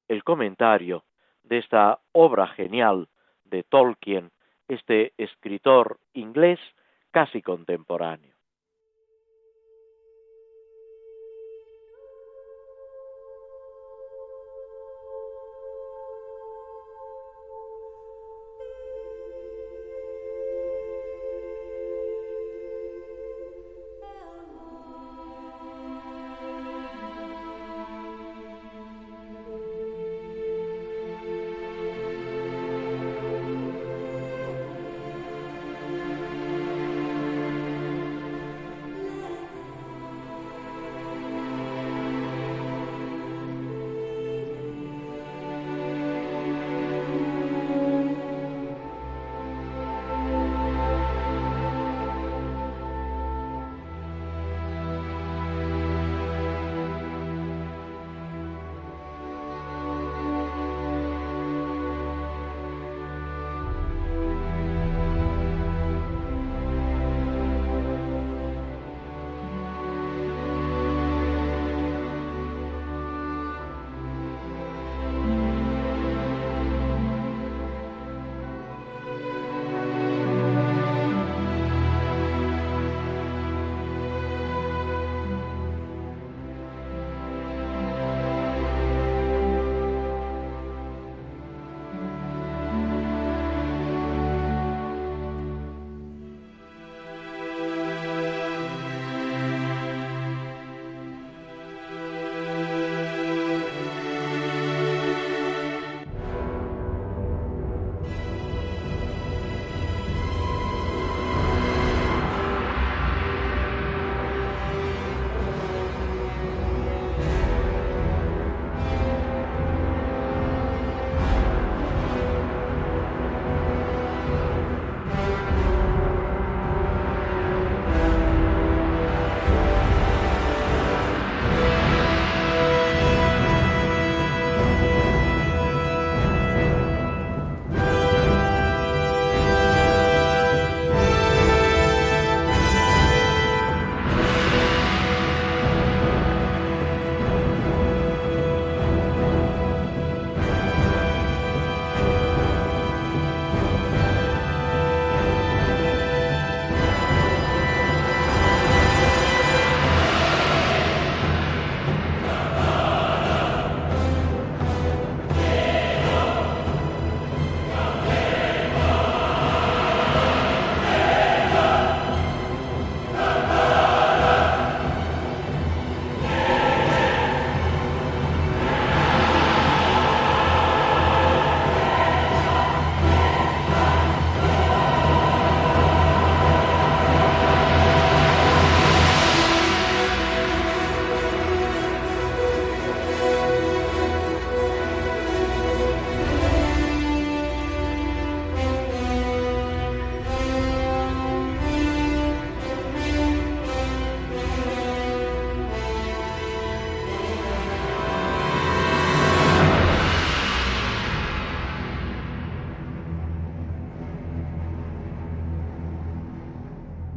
el 0.08 0.24
comentario 0.24 1.04
de 1.44 1.58
esta 1.58 2.00
obra 2.10 2.48
genial 2.48 3.06
de 3.44 3.62
Tolkien, 3.62 4.32
este 4.66 5.12
escritor 5.16 6.00
inglés 6.12 6.58
casi 7.12 7.40
contemporáneo. 7.40 8.33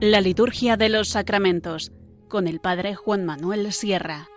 La 0.09 0.21
liturgia 0.21 0.77
de 0.77 0.87
los 0.87 1.09
sacramentos 1.09 1.91
con 2.29 2.47
el 2.47 2.61
Padre 2.61 2.95
Juan 2.95 3.25
Manuel 3.25 3.73
Sierra. 3.73 4.29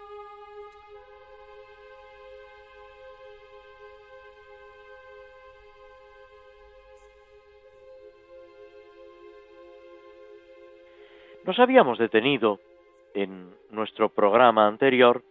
Nos 11.44 11.56
habíamos 11.60 11.98
detenido 11.98 12.58
en 13.14 13.54
nuestro 13.70 14.08
programa 14.08 14.66
anterior 14.66 15.22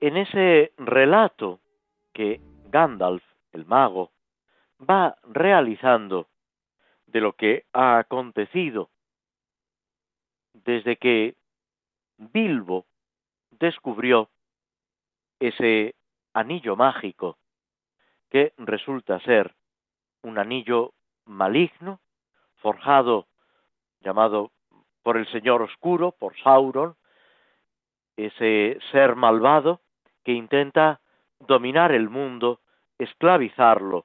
en 0.00 0.16
ese 0.16 0.72
relato 0.78 1.60
que 2.12 2.40
Gandalf, 2.64 3.22
el 3.52 3.66
mago, 3.66 4.10
va 4.80 5.16
realizando 5.22 6.26
de 7.10 7.20
lo 7.20 7.32
que 7.32 7.64
ha 7.72 7.98
acontecido. 7.98 8.90
Desde 10.52 10.96
que 10.96 11.34
Bilbo 12.16 12.86
descubrió 13.50 14.28
ese 15.38 15.94
anillo 16.34 16.76
mágico 16.76 17.38
que 18.30 18.52
resulta 18.58 19.18
ser 19.20 19.54
un 20.22 20.38
anillo 20.38 20.92
maligno, 21.24 22.00
forjado, 22.56 23.26
llamado 24.00 24.50
por 25.02 25.16
el 25.16 25.26
Señor 25.28 25.62
Oscuro, 25.62 26.12
por 26.12 26.38
Sauron, 26.42 26.94
ese 28.16 28.78
ser 28.92 29.16
malvado 29.16 29.80
que 30.24 30.32
intenta 30.32 31.00
dominar 31.40 31.92
el 31.92 32.10
mundo, 32.10 32.60
esclavizarlo, 32.98 34.04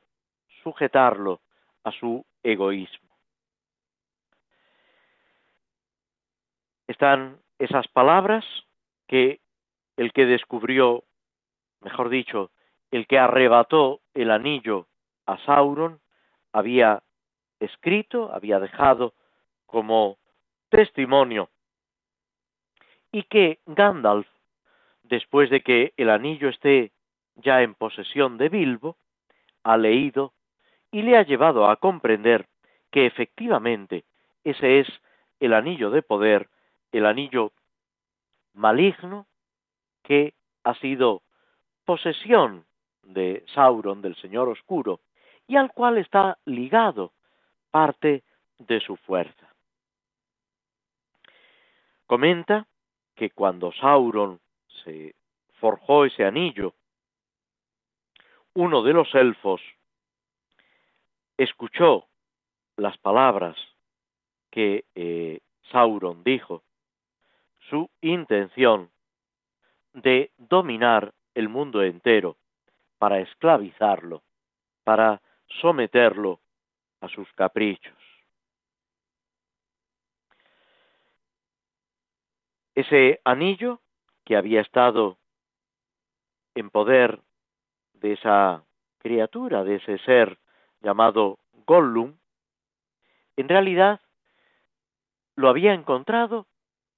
sujetarlo 0.63 1.41
a 1.83 1.91
su 1.91 2.25
egoísmo. 2.45 3.09
Están 6.87 7.39
esas 7.57 7.87
palabras 7.87 8.45
que 9.07 9.41
el 9.97 10.13
que 10.13 10.25
descubrió, 10.25 11.03
mejor 11.81 12.09
dicho, 12.09 12.51
el 12.91 13.07
que 13.07 13.17
arrebató 13.17 14.01
el 14.13 14.29
anillo 14.29 14.87
a 15.25 15.37
Sauron, 15.39 15.99
había 16.53 17.01
escrito, 17.59 18.31
había 18.31 18.59
dejado 18.59 19.15
como 19.65 20.19
testimonio, 20.69 21.49
y 23.11 23.23
que 23.23 23.59
Gandalf, 23.65 24.27
después 25.03 25.49
de 25.49 25.61
que 25.61 25.93
el 25.97 26.09
anillo 26.09 26.49
esté 26.49 26.91
ya 27.35 27.63
en 27.63 27.73
posesión 27.73 28.37
de 28.37 28.49
Bilbo, 28.49 28.97
ha 29.63 29.77
leído 29.77 30.33
y 30.95 31.01
le 31.01 31.17
ha 31.17 31.23
llevado 31.23 31.69
a 31.69 31.75
comprender 31.75 32.47
que 32.89 33.05
efectivamente 33.05 34.05
ese 34.45 34.79
es 34.79 34.87
el 35.41 35.53
anillo 35.53 35.89
de 35.89 36.01
poder, 36.01 36.47
el 36.93 37.05
anillo 37.05 37.51
maligno 38.53 39.27
que 40.03 40.35
ha 40.63 40.73
sido 40.75 41.21
posesión 41.83 42.63
de 43.03 43.43
Sauron, 43.53 44.01
del 44.01 44.15
Señor 44.15 44.47
Oscuro, 44.47 45.01
y 45.49 45.57
al 45.57 45.73
cual 45.73 45.97
está 45.97 46.37
ligado 46.45 47.11
parte 47.71 48.23
de 48.59 48.79
su 48.79 48.95
fuerza. 48.95 49.53
Comenta 52.07 52.67
que 53.15 53.31
cuando 53.31 53.73
Sauron 53.73 54.39
se 54.85 55.13
forjó 55.59 56.05
ese 56.05 56.23
anillo, 56.23 56.73
uno 58.53 58.81
de 58.81 58.93
los 58.93 59.13
elfos 59.13 59.59
escuchó 61.37 62.07
las 62.77 62.97
palabras 62.97 63.57
que 64.51 64.85
eh, 64.95 65.39
Sauron 65.71 66.23
dijo, 66.23 66.63
su 67.69 67.89
intención 68.01 68.91
de 69.93 70.31
dominar 70.37 71.13
el 71.33 71.49
mundo 71.49 71.83
entero 71.83 72.37
para 72.97 73.19
esclavizarlo, 73.19 74.23
para 74.83 75.21
someterlo 75.61 76.39
a 77.01 77.09
sus 77.09 77.31
caprichos. 77.33 77.93
Ese 82.75 83.21
anillo 83.23 83.81
que 84.25 84.35
había 84.35 84.61
estado 84.61 85.17
en 86.55 86.69
poder 86.69 87.21
de 87.93 88.13
esa 88.13 88.63
criatura, 88.99 89.63
de 89.63 89.75
ese 89.75 89.97
ser 89.99 90.37
llamado 90.85 91.39
Gollum, 91.65 92.15
en 93.37 93.49
realidad 93.49 93.99
lo 95.35 95.49
había 95.49 95.73
encontrado 95.73 96.47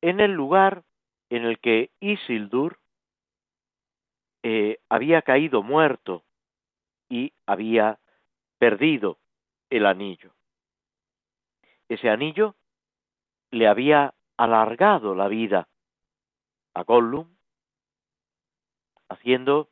en 0.01 0.19
el 0.19 0.33
lugar 0.33 0.83
en 1.29 1.45
el 1.45 1.59
que 1.59 1.89
Isildur 2.01 2.79
eh, 4.43 4.79
había 4.89 5.21
caído 5.21 5.63
muerto 5.63 6.25
y 7.09 7.33
había 7.45 7.99
perdido 8.59 9.19
el 9.69 9.85
anillo. 9.85 10.33
Ese 11.87 12.09
anillo 12.09 12.55
le 13.51 13.67
había 13.67 14.13
alargado 14.35 15.15
la 15.15 15.29
vida 15.29 15.69
a 16.73 16.83
Gollum, 16.83 17.37
haciendo 19.07 19.69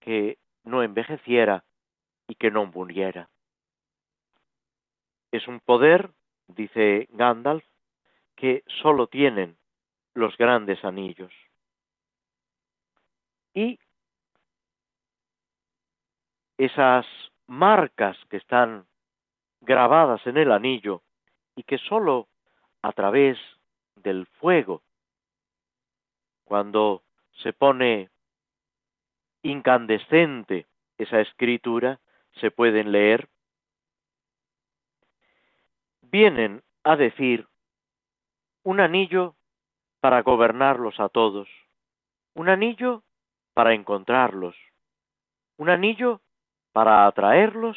que 0.00 0.38
no 0.64 0.82
envejeciera 0.82 1.64
y 2.28 2.34
que 2.34 2.50
no 2.50 2.66
muriera. 2.66 3.30
Es 5.30 5.46
un 5.46 5.60
poder, 5.60 6.10
dice 6.46 7.08
Gandalf, 7.12 7.64
que 8.36 8.62
sólo 8.82 9.08
tienen 9.08 9.56
los 10.14 10.36
grandes 10.36 10.84
anillos. 10.84 11.32
Y 13.54 13.78
esas 16.56 17.06
marcas 17.46 18.16
que 18.28 18.36
están 18.36 18.86
grabadas 19.60 20.26
en 20.26 20.36
el 20.36 20.52
anillo 20.52 21.02
y 21.56 21.62
que 21.62 21.78
sólo 21.78 22.28
a 22.82 22.92
través 22.92 23.38
del 23.96 24.26
fuego, 24.26 24.82
cuando 26.44 27.02
se 27.42 27.52
pone 27.52 28.10
incandescente 29.42 30.66
esa 30.96 31.20
escritura, 31.20 32.00
se 32.40 32.50
pueden 32.50 32.92
leer, 32.92 33.28
vienen 36.10 36.62
a 36.84 36.96
decir 36.96 37.46
un 38.62 38.80
anillo 38.80 39.34
para 40.00 40.22
gobernarlos 40.22 41.00
a 41.00 41.08
todos, 41.08 41.48
un 42.34 42.48
anillo 42.48 43.02
para 43.54 43.74
encontrarlos, 43.74 44.56
un 45.56 45.70
anillo 45.70 46.20
para 46.72 47.06
atraerlos 47.06 47.76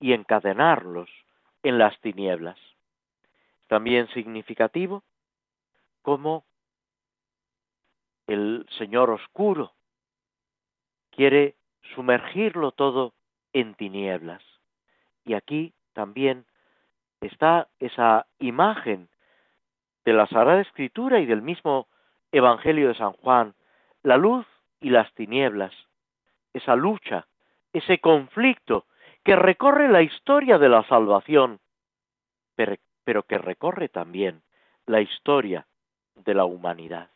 y 0.00 0.12
encadenarlos 0.12 1.10
en 1.62 1.78
las 1.78 1.98
tinieblas. 2.00 2.58
También 3.68 4.08
significativo 4.08 5.02
como 6.02 6.44
el 8.26 8.66
Señor 8.78 9.10
oscuro 9.10 9.72
quiere 11.10 11.56
sumergirlo 11.94 12.72
todo 12.72 13.12
en 13.52 13.74
tinieblas. 13.74 14.42
Y 15.24 15.34
aquí 15.34 15.72
también 15.92 16.46
está 17.26 17.68
esa 17.78 18.26
imagen 18.38 19.08
de 20.04 20.12
la 20.12 20.26
Sagrada 20.26 20.60
Escritura 20.60 21.20
y 21.20 21.26
del 21.26 21.42
mismo 21.42 21.88
Evangelio 22.32 22.88
de 22.88 22.94
San 22.94 23.12
Juan, 23.12 23.54
la 24.02 24.16
luz 24.16 24.46
y 24.80 24.90
las 24.90 25.12
tinieblas, 25.14 25.72
esa 26.52 26.76
lucha, 26.76 27.26
ese 27.72 27.98
conflicto 27.98 28.86
que 29.24 29.36
recorre 29.36 29.88
la 29.88 30.02
historia 30.02 30.58
de 30.58 30.68
la 30.68 30.86
salvación, 30.86 31.60
pero, 32.54 33.22
que 33.22 33.38
recorre 33.38 33.88
también 33.88 34.42
la 34.86 35.00
historia 35.00 35.66
de 36.14 36.34
la 36.34 36.44
humanidad. 36.44 37.10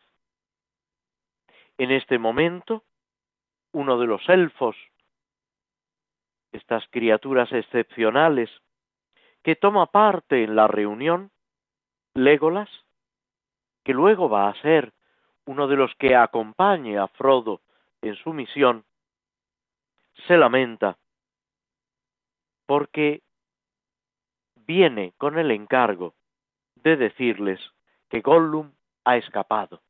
En 1.76 1.90
este 1.90 2.18
momento, 2.18 2.82
uno 3.72 3.98
de 3.98 4.06
los 4.06 4.26
elfos, 4.28 4.76
estas 6.52 6.86
criaturas 6.88 7.52
excepcionales, 7.52 8.50
que 9.48 9.56
toma 9.56 9.86
parte 9.86 10.44
en 10.44 10.56
la 10.56 10.68
reunión, 10.68 11.30
Légolas, 12.12 12.68
que 13.82 13.94
luego 13.94 14.28
va 14.28 14.50
a 14.50 14.60
ser 14.60 14.92
uno 15.46 15.66
de 15.68 15.76
los 15.76 15.90
que 15.94 16.14
acompañe 16.14 16.98
a 16.98 17.08
Frodo 17.08 17.62
en 18.02 18.14
su 18.16 18.34
misión, 18.34 18.84
se 20.26 20.36
lamenta 20.36 20.98
porque 22.66 23.22
viene 24.66 25.14
con 25.16 25.38
el 25.38 25.50
encargo 25.50 26.12
de 26.74 26.98
decirles 26.98 27.58
que 28.10 28.20
Gollum 28.20 28.72
ha 29.06 29.16
escapado. 29.16 29.80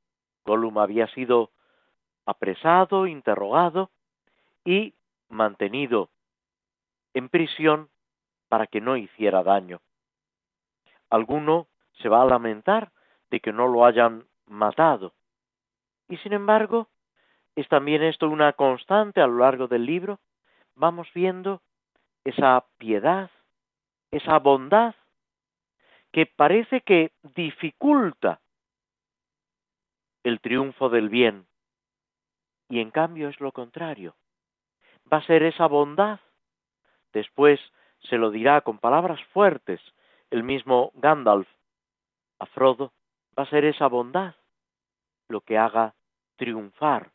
Gollum 0.44 0.78
había 0.78 1.08
sido 1.08 1.50
apresado, 2.26 3.08
interrogado 3.08 3.90
y 4.64 4.94
mantenido 5.28 6.10
en 7.12 7.28
prisión 7.28 7.88
para 8.48 8.66
que 8.66 8.80
no 8.80 8.96
hiciera 8.96 9.42
daño. 9.42 9.80
Alguno 11.10 11.68
se 12.02 12.08
va 12.08 12.22
a 12.22 12.26
lamentar 12.26 12.90
de 13.30 13.40
que 13.40 13.52
no 13.52 13.68
lo 13.68 13.84
hayan 13.84 14.24
matado. 14.46 15.12
Y 16.08 16.16
sin 16.18 16.32
embargo, 16.32 16.88
es 17.56 17.68
también 17.68 18.02
esto 18.02 18.28
una 18.28 18.52
constante 18.52 19.20
a 19.20 19.26
lo 19.26 19.38
largo 19.38 19.68
del 19.68 19.84
libro. 19.84 20.20
Vamos 20.74 21.08
viendo 21.14 21.60
esa 22.24 22.64
piedad, 22.78 23.30
esa 24.10 24.38
bondad 24.38 24.94
que 26.12 26.26
parece 26.26 26.80
que 26.80 27.12
dificulta 27.34 28.40
el 30.22 30.40
triunfo 30.40 30.88
del 30.88 31.08
bien. 31.08 31.46
Y 32.68 32.80
en 32.80 32.90
cambio 32.90 33.28
es 33.28 33.40
lo 33.40 33.52
contrario. 33.52 34.14
Va 35.12 35.18
a 35.18 35.26
ser 35.26 35.42
esa 35.42 35.66
bondad. 35.66 36.20
Después 37.12 37.60
se 38.02 38.16
lo 38.16 38.30
dirá 38.30 38.60
con 38.60 38.78
palabras 38.78 39.20
fuertes 39.32 39.80
el 40.30 40.42
mismo 40.42 40.92
Gandalf 40.94 41.48
a 42.38 42.46
Frodo. 42.46 42.92
Va 43.38 43.44
a 43.44 43.50
ser 43.50 43.64
esa 43.64 43.86
bondad 43.86 44.34
lo 45.28 45.40
que 45.42 45.58
haga 45.58 45.94
triunfar 46.36 47.10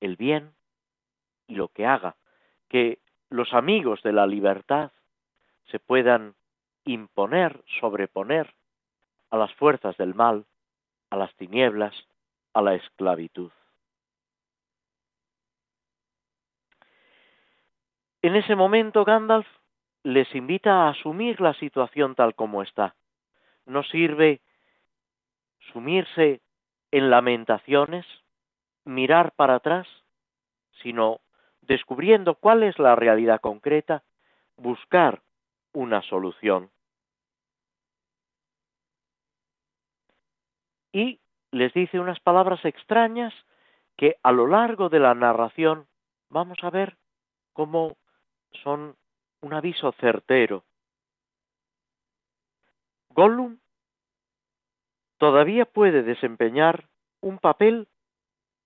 el 0.00 0.16
bien 0.16 0.52
y 1.46 1.54
lo 1.54 1.68
que 1.68 1.86
haga 1.86 2.16
que 2.68 2.98
los 3.30 3.52
amigos 3.54 4.02
de 4.02 4.12
la 4.12 4.26
libertad 4.26 4.92
se 5.70 5.78
puedan 5.78 6.34
imponer, 6.84 7.62
sobreponer 7.80 8.54
a 9.30 9.36
las 9.36 9.52
fuerzas 9.54 9.96
del 9.96 10.14
mal, 10.14 10.44
a 11.10 11.16
las 11.16 11.34
tinieblas, 11.36 11.94
a 12.52 12.62
la 12.62 12.74
esclavitud. 12.74 13.50
En 18.22 18.34
ese 18.36 18.56
momento 18.56 19.04
Gandalf 19.04 19.46
les 20.06 20.32
invita 20.36 20.84
a 20.84 20.90
asumir 20.90 21.40
la 21.40 21.52
situación 21.54 22.14
tal 22.14 22.36
como 22.36 22.62
está. 22.62 22.94
No 23.64 23.82
sirve 23.82 24.40
sumirse 25.72 26.40
en 26.92 27.10
lamentaciones, 27.10 28.06
mirar 28.84 29.32
para 29.32 29.56
atrás, 29.56 29.88
sino 30.80 31.18
descubriendo 31.62 32.36
cuál 32.36 32.62
es 32.62 32.78
la 32.78 32.94
realidad 32.94 33.40
concreta, 33.40 34.04
buscar 34.56 35.22
una 35.72 36.02
solución. 36.02 36.70
Y 40.92 41.18
les 41.50 41.74
dice 41.74 41.98
unas 41.98 42.20
palabras 42.20 42.64
extrañas 42.64 43.34
que 43.96 44.18
a 44.22 44.30
lo 44.30 44.46
largo 44.46 44.88
de 44.88 45.00
la 45.00 45.14
narración 45.14 45.88
vamos 46.28 46.58
a 46.62 46.70
ver 46.70 46.96
cómo 47.54 47.96
son 48.62 48.94
un 49.40 49.54
aviso 49.54 49.92
certero. 49.92 50.64
Gollum 53.10 53.58
todavía 55.18 55.64
puede 55.64 56.02
desempeñar 56.02 56.88
un 57.20 57.38
papel 57.38 57.88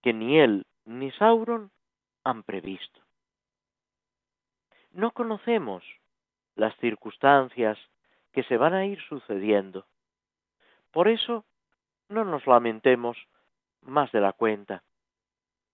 que 0.02 0.12
ni 0.12 0.38
él 0.38 0.66
ni 0.84 1.10
Sauron 1.12 1.70
han 2.24 2.42
previsto. 2.42 3.00
No 4.92 5.12
conocemos 5.12 5.84
las 6.56 6.76
circunstancias 6.78 7.78
que 8.32 8.42
se 8.44 8.56
van 8.56 8.74
a 8.74 8.86
ir 8.86 9.00
sucediendo. 9.02 9.86
Por 10.90 11.08
eso, 11.08 11.44
no 12.08 12.24
nos 12.24 12.46
lamentemos 12.46 13.16
más 13.82 14.10
de 14.12 14.20
la 14.20 14.32
cuenta. 14.32 14.82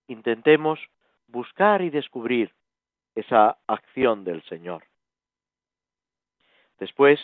Intentemos 0.06 0.78
buscar 1.26 1.82
y 1.82 1.90
descubrir 1.90 2.54
esa 3.16 3.58
acción 3.66 4.24
del 4.24 4.42
Señor. 4.44 4.84
Después, 6.78 7.18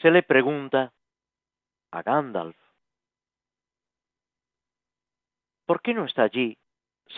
se 0.00 0.10
le 0.10 0.22
pregunta 0.22 0.92
a 1.90 2.02
Gandalf, 2.02 2.56
¿por 5.66 5.82
qué 5.82 5.92
no 5.92 6.06
está 6.06 6.22
allí 6.22 6.56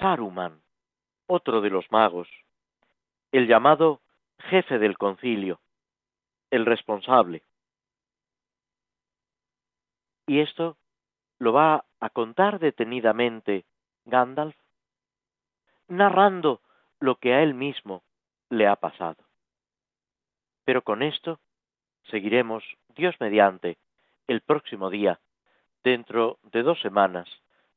Saruman, 0.01 0.61
otro 1.29 1.61
de 1.61 1.71
los 1.71 1.91
magos, 1.93 2.29
el 3.31 3.47
llamado 3.47 4.03
jefe 4.39 4.81
del 4.81 4.99
concilio, 4.99 5.61
el 6.51 6.67
responsable? 6.67 7.45
Y 10.27 10.41
esto 10.41 10.77
lo 11.39 11.53
va 11.53 11.85
a 12.01 12.11
contar 12.11 12.59
detenidamente 12.59 13.65
Gandalf, 14.07 14.57
narrando 15.93 16.61
lo 17.01 17.17
que 17.17 17.35
a 17.35 17.43
él 17.43 17.55
mismo 17.55 18.03
le 18.49 18.67
ha 18.67 18.77
pasado. 18.77 19.23
Pero 20.65 20.83
con 20.83 21.03
esto 21.03 21.39
seguiremos, 22.11 22.65
Dios 22.97 23.15
mediante, 23.21 23.77
el 24.27 24.41
próximo 24.41 24.89
día, 24.89 25.21
dentro 25.85 26.39
de 26.45 26.63
dos 26.63 26.81
semanas, 26.81 27.29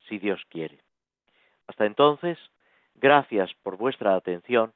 si 0.07 0.17
Dios 0.17 0.41
quiere. 0.49 0.79
Hasta 1.67 1.85
entonces, 1.85 2.37
gracias 2.95 3.53
por 3.63 3.77
vuestra 3.77 4.15
atención 4.15 4.73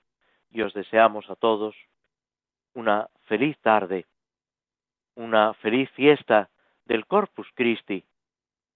y 0.51 0.61
os 0.61 0.73
deseamos 0.73 1.29
a 1.29 1.35
todos 1.35 1.75
una 2.73 3.09
feliz 3.27 3.57
tarde, 3.59 4.05
una 5.15 5.53
feliz 5.55 5.89
fiesta 5.91 6.49
del 6.85 7.05
Corpus 7.05 7.47
Christi 7.53 8.03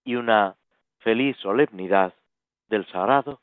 y 0.06 0.16
una 0.16 0.56
feliz 1.00 1.36
solemnidad 1.38 2.14
del 2.70 2.86
Sagrado 2.88 3.43